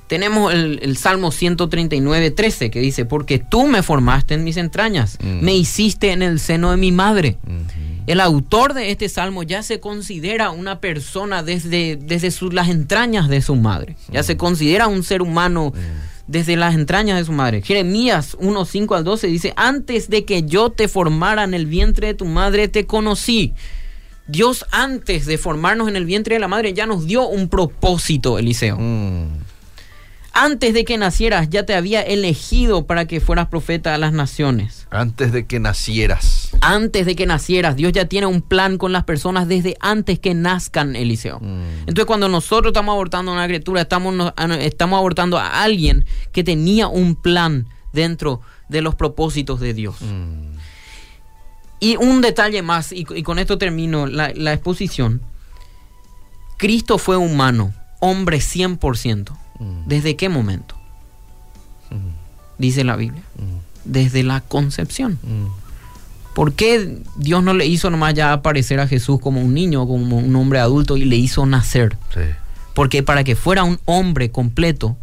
tenemos 0.10 0.52
el, 0.54 0.80
el 0.82 0.98
Salmo 0.98 1.32
139, 1.32 2.32
13 2.32 2.69
que 2.72 2.82
dice, 2.82 3.06
porque 3.06 3.39
tú 3.39 3.67
me 3.67 3.82
formaste 3.84 4.34
en 4.34 4.43
mis 4.43 4.58
entrañas, 4.58 5.17
Mm. 5.22 5.39
me 5.45 5.56
hiciste 5.56 6.12
en 6.12 6.22
el 6.22 6.39
seno 6.41 6.72
de 6.72 6.78
mi 6.78 6.91
madre. 6.91 7.38
El 8.08 8.19
autor 8.22 8.74
de 8.74 8.89
este 8.89 9.08
salmo 9.08 9.43
ya 9.43 9.62
se 9.62 9.80
considera 9.80 10.50
una 10.50 10.80
persona 10.80 11.43
desde, 11.43 11.95
desde 11.95 12.32
su- 12.32 12.50
las 12.52 12.67
entrañas 12.69 13.30
de 13.30 13.41
su 13.41 13.56
madre. 13.56 13.95
Ya 14.12 14.24
se 14.24 14.36
considera 14.36 14.88
un 14.88 15.04
ser 15.04 15.22
humano 15.22 15.74
desde 16.26 16.56
las 16.56 16.74
entrañas 16.74 17.17
de 17.19 17.26
su 17.26 17.32
madre. 17.32 17.62
Jeremías 17.62 18.36
1, 18.39 18.65
5 18.65 18.95
al 18.95 19.04
12 19.04 19.28
dice, 19.28 19.54
antes 19.56 20.10
de 20.10 20.26
que 20.26 20.41
yo 20.43 20.72
te 20.72 20.88
formara 20.88 21.43
en 21.43 21.54
el 21.54 21.67
vientre 21.67 22.08
de 22.08 22.13
tu 22.15 22.26
madre, 22.26 22.67
te 22.67 22.86
conocí. 22.88 23.54
Dios 24.28 24.65
antes 24.72 25.26
de 25.26 25.38
formarnos 25.38 25.88
en 25.88 25.95
el 25.95 26.06
vientre 26.06 26.36
de 26.36 26.39
la 26.39 26.48
madre 26.48 26.74
ya 26.74 26.86
nos 26.86 27.06
dio 27.06 27.28
un 27.28 27.48
propósito, 27.50 28.38
Eliseo. 28.39 28.78
Mm. 28.80 29.26
Antes 30.41 30.73
de 30.73 30.86
que 30.86 30.97
nacieras 30.97 31.49
ya 31.49 31.65
te 31.65 31.75
había 31.75 32.02
elegido 32.02 32.88
para 32.88 33.06
que 33.06 33.19
fueras 33.19 33.47
profeta 33.47 33.93
a 33.93 33.97
las 33.97 34.13
naciones. 34.13 34.88
Antes 34.89 35.34
de 35.34 35.45
que 35.45 35.60
nacieras. 35.60 36.52
Antes 36.62 37.06
de 37.06 37.17
que 37.17 37.25
nacieras, 37.25 37.75
Dios 37.75 37.91
ya 37.91 38.06
tiene 38.06 38.25
un 38.25 38.41
plan 38.41 38.78
con 38.78 38.93
las 38.93 39.04
personas 39.04 39.49
desde 39.49 39.75
antes 39.82 40.17
que 40.17 40.34
nazcan, 40.34 40.95
Eliseo. 40.95 41.41
Mm. 41.41 41.80
Entonces, 41.82 42.06
cuando 42.06 42.30
nosotros 42.30 42.71
estamos 42.71 42.93
abortando 42.93 43.32
a 43.32 43.34
una 43.34 43.47
criatura, 43.47 43.82
estamos, 43.82 44.32
estamos 44.62 44.97
abortando 44.97 45.38
a 45.38 45.62
alguien 45.62 46.06
que 46.32 46.45
tenía 46.45 46.88
un 46.88 47.15
plan 47.15 47.67
dentro 47.91 48.39
de 48.69 48.82
los 48.82 48.95
propósitos 48.95 49.60
de 49.60 49.73
Dios. 49.73 49.97
Mm. 49.99 50.56
Y 51.82 51.97
un 51.97 52.21
detalle 52.21 52.62
más, 52.62 52.93
y, 52.93 53.06
y 53.13 53.23
con 53.23 53.39
esto 53.39 53.58
termino 53.58 54.08
la, 54.08 54.32
la 54.34 54.54
exposición. 54.54 55.21
Cristo 56.56 56.97
fue 56.97 57.17
humano, 57.17 57.73
hombre 57.99 58.38
100%. 58.38 59.49
Mm. 59.60 59.88
¿Desde 59.88 60.15
qué 60.15 60.30
momento? 60.30 60.76
Mm. 61.91 61.95
Dice 62.58 62.84
la 62.84 62.95
Biblia. 62.95 63.24
Mm. 63.38 63.60
Desde 63.86 64.24
la 64.24 64.41
concepción. 64.41 65.19
¿Por 66.36 66.54
qué 66.54 67.02
Dios 67.17 67.43
no 67.43 67.54
le 67.54 67.65
hizo 67.65 67.89
nomás 67.89 68.13
ya 68.13 68.32
aparecer 68.34 68.80
a 68.80 68.88
Jesús 68.88 69.19
como 69.19 69.41
un 69.41 69.54
niño, 69.54 69.86
como 69.88 70.17
un 70.17 70.36
hombre 70.36 70.60
adulto 70.60 70.95
y 70.95 71.06
le 71.06 71.15
hizo 71.15 71.45
nacer? 71.45 71.98
Sí. 72.13 72.22
Porque 72.74 73.04
para 73.04 73.24
que 73.24 73.36
fuera 73.36 73.63
un 73.63 73.80
hombre 73.86 74.32
completo, 74.32 74.95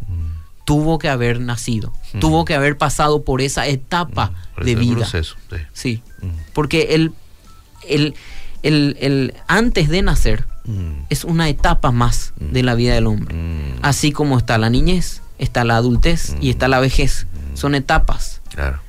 tuvo 0.65 0.97
que 0.99 1.09
haber 1.09 1.39
nacido, 1.39 1.93
tuvo 2.19 2.43
que 2.45 2.53
haber 2.55 2.77
pasado 2.77 3.23
por 3.23 3.41
esa 3.41 3.67
etapa 3.67 4.31
Por 4.55 4.65
de 4.65 4.75
vida. 4.75 4.95
proceso, 4.97 5.35
sí. 5.49 5.57
Sí, 5.73 6.01
porque 6.53 6.95
el, 6.95 7.11
el, 7.87 8.15
el- 8.63 8.97
el 8.99 9.33
antes 9.47 9.89
de 9.89 10.01
nacer 10.01 10.45
Mm. 10.67 11.05
es 11.09 11.23
una 11.23 11.49
etapa 11.49 11.91
más 11.91 12.33
Mm. 12.39 12.51
de 12.53 12.63
la 12.63 12.75
vida 12.75 12.93
del 12.93 13.07
hombre. 13.07 13.33
Mm. 13.35 13.79
Así 13.81 14.11
como 14.11 14.37
está 14.37 14.57
la 14.57 14.69
niñez, 14.69 15.21
está 15.39 15.63
la 15.63 15.77
adultez 15.77 16.35
y 16.41 16.49
está 16.49 16.67
la 16.67 16.79
vejez. 16.79 17.25
Son 17.53 17.73
etapas. 17.73 18.41
Claro. 18.53 18.79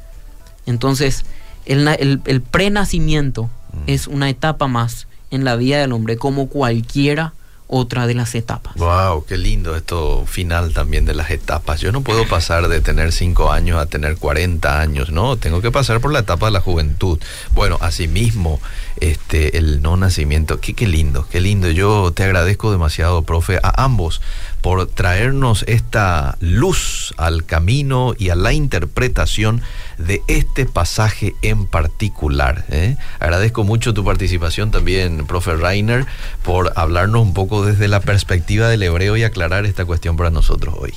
Entonces, 0.67 1.25
el, 1.65 1.87
el, 1.89 2.21
el 2.27 2.41
prenacimiento 2.43 3.49
es 3.87 4.07
una 4.07 4.29
etapa 4.29 4.67
más 4.69 5.07
en 5.31 5.45
la 5.45 5.57
vida 5.57 5.79
del 5.79 5.93
hombre, 5.93 6.17
como 6.17 6.49
cualquiera 6.49 7.33
otra 7.71 8.07
de 8.07 8.15
las 8.15 8.35
etapas. 8.35 8.75
Wow, 8.77 9.27
qué 9.27 9.37
lindo 9.37 9.77
esto 9.77 10.25
final 10.27 10.73
también 10.73 11.05
de 11.05 11.13
las 11.13 11.31
etapas. 11.31 11.81
Yo 11.83 11.93
no 11.93 12.01
puedo 12.01 12.27
pasar 12.27 12.67
de 12.69 12.81
tener 12.81 13.13
5 13.13 13.53
años 13.53 13.79
a 13.79 13.85
tener 13.85 14.17
40 14.17 14.81
años, 14.81 15.11
no, 15.11 15.37
tengo 15.37 15.61
que 15.61 15.71
pasar 15.71 16.01
por 16.01 16.11
la 16.11 16.21
etapa 16.21 16.47
de 16.47 16.53
la 16.53 16.61
juventud. 16.63 17.19
Bueno, 17.53 17.77
asimismo, 17.83 18.59
este 19.01 19.59
el 19.59 19.83
no 19.83 19.97
nacimiento, 19.97 20.61
qué, 20.61 20.75
qué 20.75 20.87
lindo, 20.87 21.27
qué 21.31 21.41
lindo. 21.41 21.71
Yo 21.71 22.13
te 22.13 22.25
agradezco 22.25 22.71
demasiado, 22.71 23.23
profe, 23.23 23.59
a 23.63 23.85
ambos 23.85 24.21
por 24.61 24.87
traernos 24.87 25.65
esta 25.69 26.37
luz 26.41 27.15
al 27.17 27.45
camino 27.45 28.15
y 28.19 28.31
a 28.31 28.35
la 28.35 28.53
interpretación 28.53 29.63
de 29.99 30.23
este 30.27 30.67
pasaje 30.67 31.35
en 31.43 31.67
particular. 31.67 32.65
¿eh? 32.71 32.97
Agradezco 33.21 33.65
mucho 33.65 33.95
tu 33.95 34.05
participación 34.05 34.71
también, 34.71 35.27
profe 35.27 35.55
Rainer, 35.57 36.07
por 36.43 36.73
hablarnos 36.77 37.23
un 37.23 37.35
poco 37.35 37.65
desde 37.65 37.89
la 37.89 38.01
perspectiva 38.01 38.69
del 38.69 38.83
hebreo 38.83 39.17
y 39.17 39.25
aclarar 39.25 39.65
esta 39.67 39.85
cuestión 39.85 40.17
para 40.17 40.31
nosotros 40.31 40.75
hoy. 40.79 40.95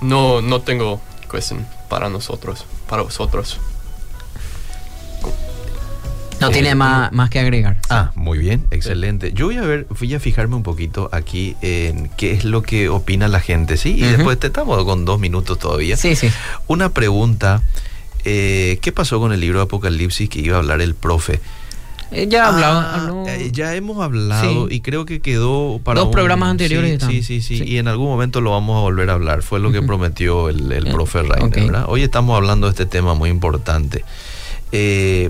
No, 0.00 0.40
no 0.40 0.62
tengo 0.62 1.00
cuestión 1.28 1.66
para 1.88 2.08
nosotros, 2.08 2.64
para 2.88 3.02
vosotros. 3.02 3.60
No 6.40 6.48
Eh, 6.48 6.52
tiene 6.52 6.74
más, 6.74 7.12
más 7.12 7.28
que 7.30 7.38
agregar. 7.38 7.78
Ah, 7.90 8.12
muy 8.14 8.38
bien, 8.38 8.64
excelente. 8.70 9.32
Yo 9.34 9.46
voy 9.46 9.56
a 9.56 9.62
ver, 9.62 9.86
voy 9.98 10.14
a 10.14 10.20
fijarme 10.20 10.56
un 10.56 10.62
poquito 10.62 11.08
aquí 11.12 11.54
en 11.60 12.08
qué 12.16 12.32
es 12.32 12.44
lo 12.44 12.62
que 12.62 12.88
opina 12.88 13.28
la 13.28 13.40
gente, 13.40 13.76
¿sí? 13.76 13.90
Y 13.96 14.00
después 14.02 14.38
te 14.38 14.46
estamos 14.46 14.82
con 14.84 15.04
dos 15.04 15.20
minutos 15.20 15.58
todavía. 15.58 15.96
Sí, 15.96 16.16
sí. 16.16 16.30
Una 16.66 16.88
pregunta, 16.90 17.62
eh, 18.24 18.78
¿qué 18.80 18.90
pasó 18.92 19.20
con 19.20 19.32
el 19.32 19.40
libro 19.40 19.58
de 19.58 19.64
Apocalipsis 19.64 20.28
que 20.30 20.40
iba 20.40 20.56
a 20.56 20.60
hablar 20.60 20.80
el 20.80 20.94
profe? 20.94 21.40
Eh, 22.12 22.26
ya 22.28 22.48
hablaba. 22.48 22.94
Ah, 22.96 23.24
eh, 23.28 23.50
ya 23.52 23.74
hemos 23.76 24.02
hablado 24.02 24.66
Sí. 24.68 24.74
y 24.76 24.80
creo 24.80 25.04
que 25.04 25.20
quedó 25.20 25.78
para 25.84 26.00
Dos 26.00 26.06
un- 26.06 26.12
programas 26.12 26.50
anteriores 26.50 27.00
Sí, 27.06 27.22
sí, 27.22 27.40
sí, 27.42 27.58
sí. 27.58 27.64
Y 27.64 27.78
en 27.78 27.86
algún 27.86 28.08
momento 28.08 28.40
lo 28.40 28.50
vamos 28.50 28.78
a 28.78 28.80
volver 28.80 29.10
a 29.10 29.12
hablar. 29.12 29.42
Fue 29.42 29.60
lo 29.60 29.70
que 29.70 29.80
prometió 29.82 30.48
el, 30.48 30.72
el 30.72 30.86
profe 30.90 31.22
Rainer, 31.22 31.42
ok. 31.44 31.54
¿verdad? 31.54 31.84
Hoy 31.86 32.02
estamos 32.02 32.36
hablando 32.36 32.66
de 32.66 32.70
este 32.72 32.86
tema 32.86 33.14
muy 33.14 33.30
importante. 33.30 34.04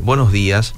Buenos 0.02 0.32
días. 0.32 0.72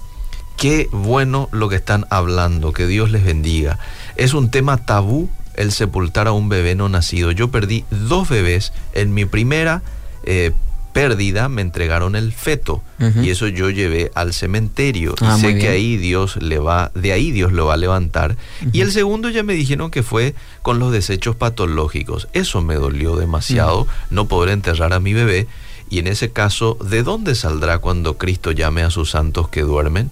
Qué 0.57 0.89
bueno 0.93 1.49
lo 1.53 1.69
que 1.69 1.77
están 1.77 2.07
hablando. 2.11 2.73
Que 2.73 2.87
Dios 2.87 3.11
les 3.11 3.25
bendiga. 3.25 3.79
Es 4.17 4.35
un 4.35 4.51
tema 4.51 4.77
tabú 4.77 5.29
el 5.55 5.73
sepultar 5.73 6.29
a 6.29 6.33
un 6.33 6.49
bebé 6.49 6.75
no 6.75 6.89
nacido. 6.89 7.31
Yo 7.33 7.51
perdí 7.51 7.85
dos 7.91 8.29
bebés. 8.29 8.73
En 8.95 9.13
mi 9.15 9.25
primera 9.25 9.83
eh, 10.25 10.53
pérdida 10.93 11.49
me 11.49 11.63
entregaron 11.63 12.17
el 12.17 12.33
feto 12.33 12.83
y 13.21 13.31
eso 13.31 13.49
yo 13.49 13.69
llevé 13.71 14.13
al 14.15 14.33
cementerio 14.33 15.17
Ah, 15.21 15.35
y 15.37 15.41
sé 15.41 15.59
que 15.59 15.69
ahí 15.69 15.97
Dios 15.97 16.37
le 16.37 16.61
va, 16.61 16.93
de 16.95 17.13
ahí 17.13 17.33
Dios 17.33 17.51
lo 17.53 17.67
va 17.67 17.75
a 17.75 17.77
levantar. 17.77 18.37
Y 18.73 18.81
el 18.81 18.93
segundo 18.93 19.29
ya 19.29 19.43
me 19.43 19.55
dijeron 19.55 19.91
que 19.91 20.05
fue 20.05 20.35
con 20.63 20.79
los 20.79 20.93
desechos 20.93 21.35
patológicos. 21.35 22.29
Eso 22.33 22.63
me 22.63 22.77
dolió 22.77 23.17
demasiado, 23.17 23.89
no 24.11 24.29
poder 24.29 24.51
enterrar 24.51 24.93
a 24.93 25.01
mi 25.01 25.15
bebé. 25.15 25.49
Y 25.93 25.99
en 25.99 26.07
ese 26.07 26.31
caso, 26.31 26.79
¿de 26.83 27.03
dónde 27.03 27.35
saldrá 27.35 27.77
cuando 27.77 28.17
Cristo 28.17 28.51
llame 28.51 28.83
a 28.83 28.89
sus 28.89 29.11
santos 29.11 29.49
que 29.51 29.61
duermen? 29.61 30.11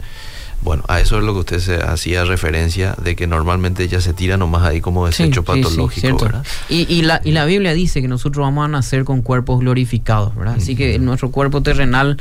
Bueno, 0.61 0.85
a 0.89 1.01
eso 1.01 1.17
es 1.17 1.25
lo 1.25 1.33
que 1.33 1.39
usted 1.39 1.59
se 1.59 1.77
hacía 1.77 2.25
referencia 2.25 2.95
de 3.03 3.17
que 3.17 3.27
normalmente 3.27 3.89
ya 3.89 4.03
se 4.03 4.13
tira 4.13 4.37
nomás 4.37 4.63
ahí 4.65 4.83
como 4.83 5.07
Sí, 5.11 5.23
desecho 5.23 5.41
sí, 5.41 5.47
sí, 5.55 5.63
patológico, 5.63 6.01
cierto. 6.03 6.25
¿verdad? 6.27 6.45
Y, 6.69 6.81
y 6.93 7.01
la, 7.01 7.23
y 7.25 7.33
la 7.33 7.47
Biblia 7.47 7.73
dice 7.73 8.03
que 8.03 8.09
nosotros 8.09 8.43
vamos 8.45 8.67
a 8.67 8.69
nacer 8.69 9.05
con 9.05 9.23
cuerpos 9.23 9.61
glorificados, 9.61 10.37
¿verdad? 10.37 10.57
Así 10.59 10.77
que 10.77 10.99
nuestro 10.99 11.31
cuerpo 11.31 11.63
terrenal 11.63 12.19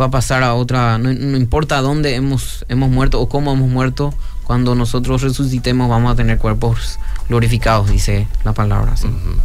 va 0.00 0.06
a 0.06 0.10
pasar 0.10 0.42
a 0.42 0.54
otra, 0.54 0.96
no, 0.96 1.12
no 1.12 1.36
importa 1.36 1.82
dónde 1.82 2.14
hemos, 2.14 2.64
hemos 2.70 2.90
muerto 2.90 3.20
o 3.20 3.28
cómo 3.28 3.52
hemos 3.52 3.68
muerto, 3.68 4.14
cuando 4.44 4.74
nosotros 4.74 5.22
resucitemos 5.22 5.88
vamos 5.88 6.12
a 6.12 6.16
tener 6.16 6.38
cuerpos 6.38 6.98
glorificados, 7.28 7.90
dice 7.90 8.28
la 8.44 8.52
palabra. 8.52 8.94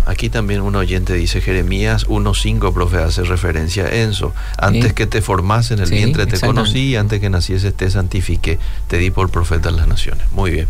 Aquí 0.05 0.29
también 0.29 0.61
un 0.61 0.75
oyente 0.75 1.13
dice 1.13 1.39
Jeremías 1.39 2.05
1.5, 2.07 2.73
profe, 2.73 2.97
hace 2.97 3.23
referencia 3.23 3.85
a 3.85 3.89
Enzo. 3.89 4.33
Antes 4.57 4.89
Sí. 4.89 4.91
que 4.93 5.07
te 5.07 5.21
formase 5.21 5.75
en 5.75 5.79
el 5.79 5.87
Sí, 5.87 5.95
vientre 5.95 6.25
te 6.25 6.39
conocí 6.39 6.89
y 6.89 6.95
antes 6.97 7.21
que 7.21 7.29
nacieses 7.29 7.73
te 7.73 7.89
santifiqué, 7.89 8.59
te 8.87 8.97
di 8.97 9.09
por 9.11 9.29
profeta 9.29 9.69
en 9.69 9.77
las 9.77 9.87
naciones. 9.87 10.29
Muy 10.33 10.51
bien. 10.51 10.67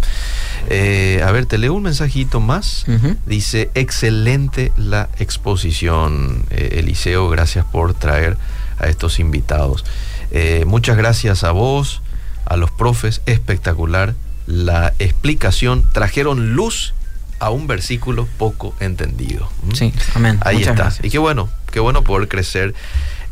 Eh, 0.69 1.23
a 1.25 1.31
ver, 1.31 1.45
te 1.47 1.57
leo 1.57 1.73
un 1.73 1.83
mensajito 1.83 2.39
más. 2.39 2.85
Dice, 3.25 3.71
excelente 3.73 4.71
la 4.77 5.09
exposición, 5.17 6.43
eh, 6.51 6.75
Eliseo, 6.79 7.29
gracias 7.29 7.65
por 7.65 7.93
traer 7.95 8.37
a 8.77 8.87
estos 8.87 9.19
invitados. 9.19 9.83
Eh, 10.31 10.63
muchas 10.67 10.95
gracias 10.95 11.43
a 11.43 11.51
vos, 11.51 12.01
a 12.49 12.57
los 12.57 12.71
profes, 12.71 13.21
espectacular 13.25 14.15
la 14.47 14.93
explicación, 14.99 15.87
trajeron 15.93 16.55
luz 16.55 16.93
a 17.39 17.51
un 17.51 17.67
versículo 17.67 18.27
poco 18.37 18.75
entendido. 18.79 19.49
¿Mm? 19.63 19.71
Sí, 19.73 19.93
amén. 20.15 20.39
Ahí 20.41 20.57
Muchas 20.57 20.71
está. 20.71 20.83
gracias. 20.83 21.05
Y 21.05 21.09
qué 21.09 21.19
bueno, 21.19 21.49
qué 21.71 21.79
bueno 21.79 22.03
poder 22.03 22.27
crecer 22.27 22.73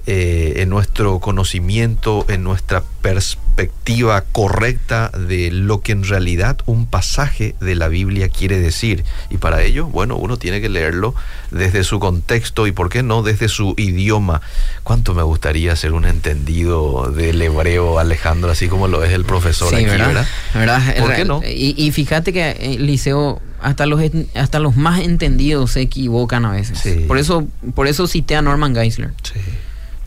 eh, 0.10 0.62
en 0.62 0.70
nuestro 0.70 1.20
conocimiento, 1.20 2.26
en 2.30 2.42
nuestra 2.42 2.82
perspectiva 3.02 4.22
correcta 4.22 5.10
de 5.10 5.52
lo 5.52 5.82
que 5.82 5.92
en 5.92 6.06
realidad 6.06 6.60
un 6.66 6.86
pasaje 6.86 7.56
de 7.60 7.76
la 7.76 7.90
Biblia 7.90 8.30
quiere 8.30 8.58
decir. 8.58 9.04
Y 9.30 9.36
para 9.36 9.64
ello, 9.64 9.88
bueno, 9.88 10.16
uno 10.16 10.38
tiene 10.38 10.62
que 10.62 10.70
leerlo 10.70 11.14
desde 11.52 11.84
su 11.84 12.00
contexto 12.00 12.68
y, 12.68 12.72
¿por 12.72 12.88
qué 12.88 13.04
no?, 13.04 13.22
desde 13.22 13.50
su 13.50 13.74
idioma. 13.76 14.40
¿Cuánto 14.84 15.14
me 15.14 15.24
gustaría 15.24 15.76
ser 15.76 15.92
un 15.92 16.06
entendido 16.06 17.12
del 17.12 17.42
hebreo, 17.42 18.00
Alejandro, 18.00 18.50
así 18.50 18.70
como 18.70 18.88
lo 18.88 19.04
es 19.04 19.12
el 19.12 19.26
profesor 19.26 19.72
Sí, 19.72 19.76
aquí, 19.76 19.86
¿verdad? 19.88 20.26
¿verdad? 20.54 20.86
¿verdad? 20.86 20.98
¿Por 21.00 21.16
qué 21.16 21.26
no? 21.26 21.42
Y, 21.44 21.76
y 21.78 21.92
fíjate 21.92 22.32
que 22.32 22.52
eh, 22.52 22.78
Liceo, 22.80 23.42
hasta 23.60 23.86
los 23.86 24.00
hasta 24.36 24.60
los 24.60 24.78
más 24.78 25.02
entendidos 25.02 25.72
se 25.72 25.82
equivocan 25.82 26.46
a 26.46 26.54
veces. 26.54 26.80
Sí. 26.80 27.04
Por 27.10 27.18
eso 27.18 27.46
por 27.76 27.88
eso 27.88 28.08
cité 28.08 28.38
a 28.38 28.42
Norman 28.42 28.74
Geisler. 28.74 29.12
Sí. 29.22 29.42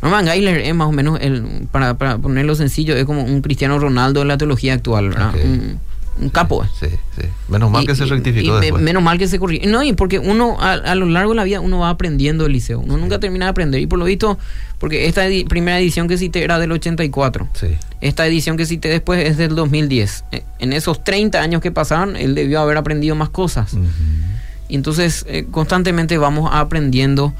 Norman 0.03 0.27
Geisler 0.27 0.59
es 0.61 0.75
más 0.75 0.89
o 0.89 0.93
menos, 0.93 1.19
el, 1.21 1.67
para, 1.71 1.95
para 1.99 2.19
ponerlo 2.19 2.55
sencillo, 2.55 2.97
es 2.97 3.05
como 3.05 3.23
un 3.23 3.43
Cristiano 3.43 3.79
Ronaldo 3.79 4.21
de 4.21 4.27
la 4.27 4.39
teología 4.39 4.75
actual, 4.75 5.11
¿verdad? 5.11 5.35
Un, 5.45 5.79
un 6.21 6.29
capo. 6.31 6.65
eh. 6.65 6.69
Sí, 6.79 6.87
sí. 7.19 7.27
Menos 7.49 7.71
mal 7.71 7.85
Y- 7.85 7.87
que 7.87 7.95
se 7.95 8.05
rectificó 8.07 8.59
y 8.59 8.61
después. 8.61 8.83
menos 8.83 9.03
mal 9.03 9.17
que 9.19 9.27
se 9.29 9.39
corrigió. 9.39 9.71
No, 9.71 9.83
y 9.83 9.93
porque 9.93 10.19
uno 10.19 10.57
a, 10.61 10.73
a 10.73 10.95
lo 10.95 11.07
largo 11.07 11.31
de 11.33 11.37
la 11.37 11.45
vida 11.45 11.61
uno 11.61 11.79
va 11.79 11.91
aprendiendo 11.91 12.47
el 12.47 12.53
liceo. 12.53 12.79
Uno 12.81 12.97
nunca 12.99 13.19
termina 13.21 13.47
de 13.47 13.51
aprender. 13.51 13.81
Y 13.81 13.87
por 13.87 13.99
lo 13.99 14.05
visto, 14.07 14.39
porque 14.79 15.07
esta 15.07 15.27
edi- 15.29 15.47
primera 15.49 15.79
edición 15.79 16.09
que 16.09 16.17
cité 16.19 16.43
era 16.45 16.59
del 16.59 16.73
84. 16.73 17.49
Sí. 17.55 17.69
Esta 18.01 18.27
edición 18.27 18.57
que 18.57 18.67
cité 18.67 18.89
después 18.89 19.27
es 19.27 19.37
del 19.37 19.55
2010. 19.55 20.25
Eh, 20.33 20.43
En 20.59 20.73
esos 20.73 21.05
30 21.05 21.41
años 21.41 21.61
que 21.63 21.71
pasaron, 21.73 22.17
él 22.17 22.35
debió 22.35 22.61
haber 22.61 22.77
aprendido 22.79 23.15
más 23.15 23.29
cosas. 23.31 23.75
Y 24.69 24.75
entonces 24.77 25.25
eh, 25.29 25.47
constantemente 25.51 26.17
vamos 26.19 26.51
aprendiendo 26.53 27.33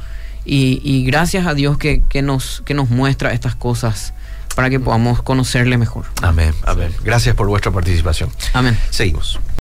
y, 0.45 0.81
y 0.85 1.05
gracias 1.05 1.47
a 1.47 1.55
Dios 1.55 1.79
que, 1.79 2.03
que 2.09 2.23
nos, 2.23 2.63
que 2.65 2.75
nos 2.75 2.91
muestra 2.91 3.33
estas 3.33 3.55
cosas 3.55 4.15
para 4.55 4.71
que 4.71 4.79
podamos 4.79 5.23
conocerle 5.23 5.79
mejor. 5.79 6.05
Amén, 6.23 6.55
amén. 6.65 6.95
Gracias 7.03 7.35
por 7.35 7.49
vuestra 7.49 7.73
participación. 7.73 8.31
Amén. 8.53 8.79
Seguimos. 8.91 9.41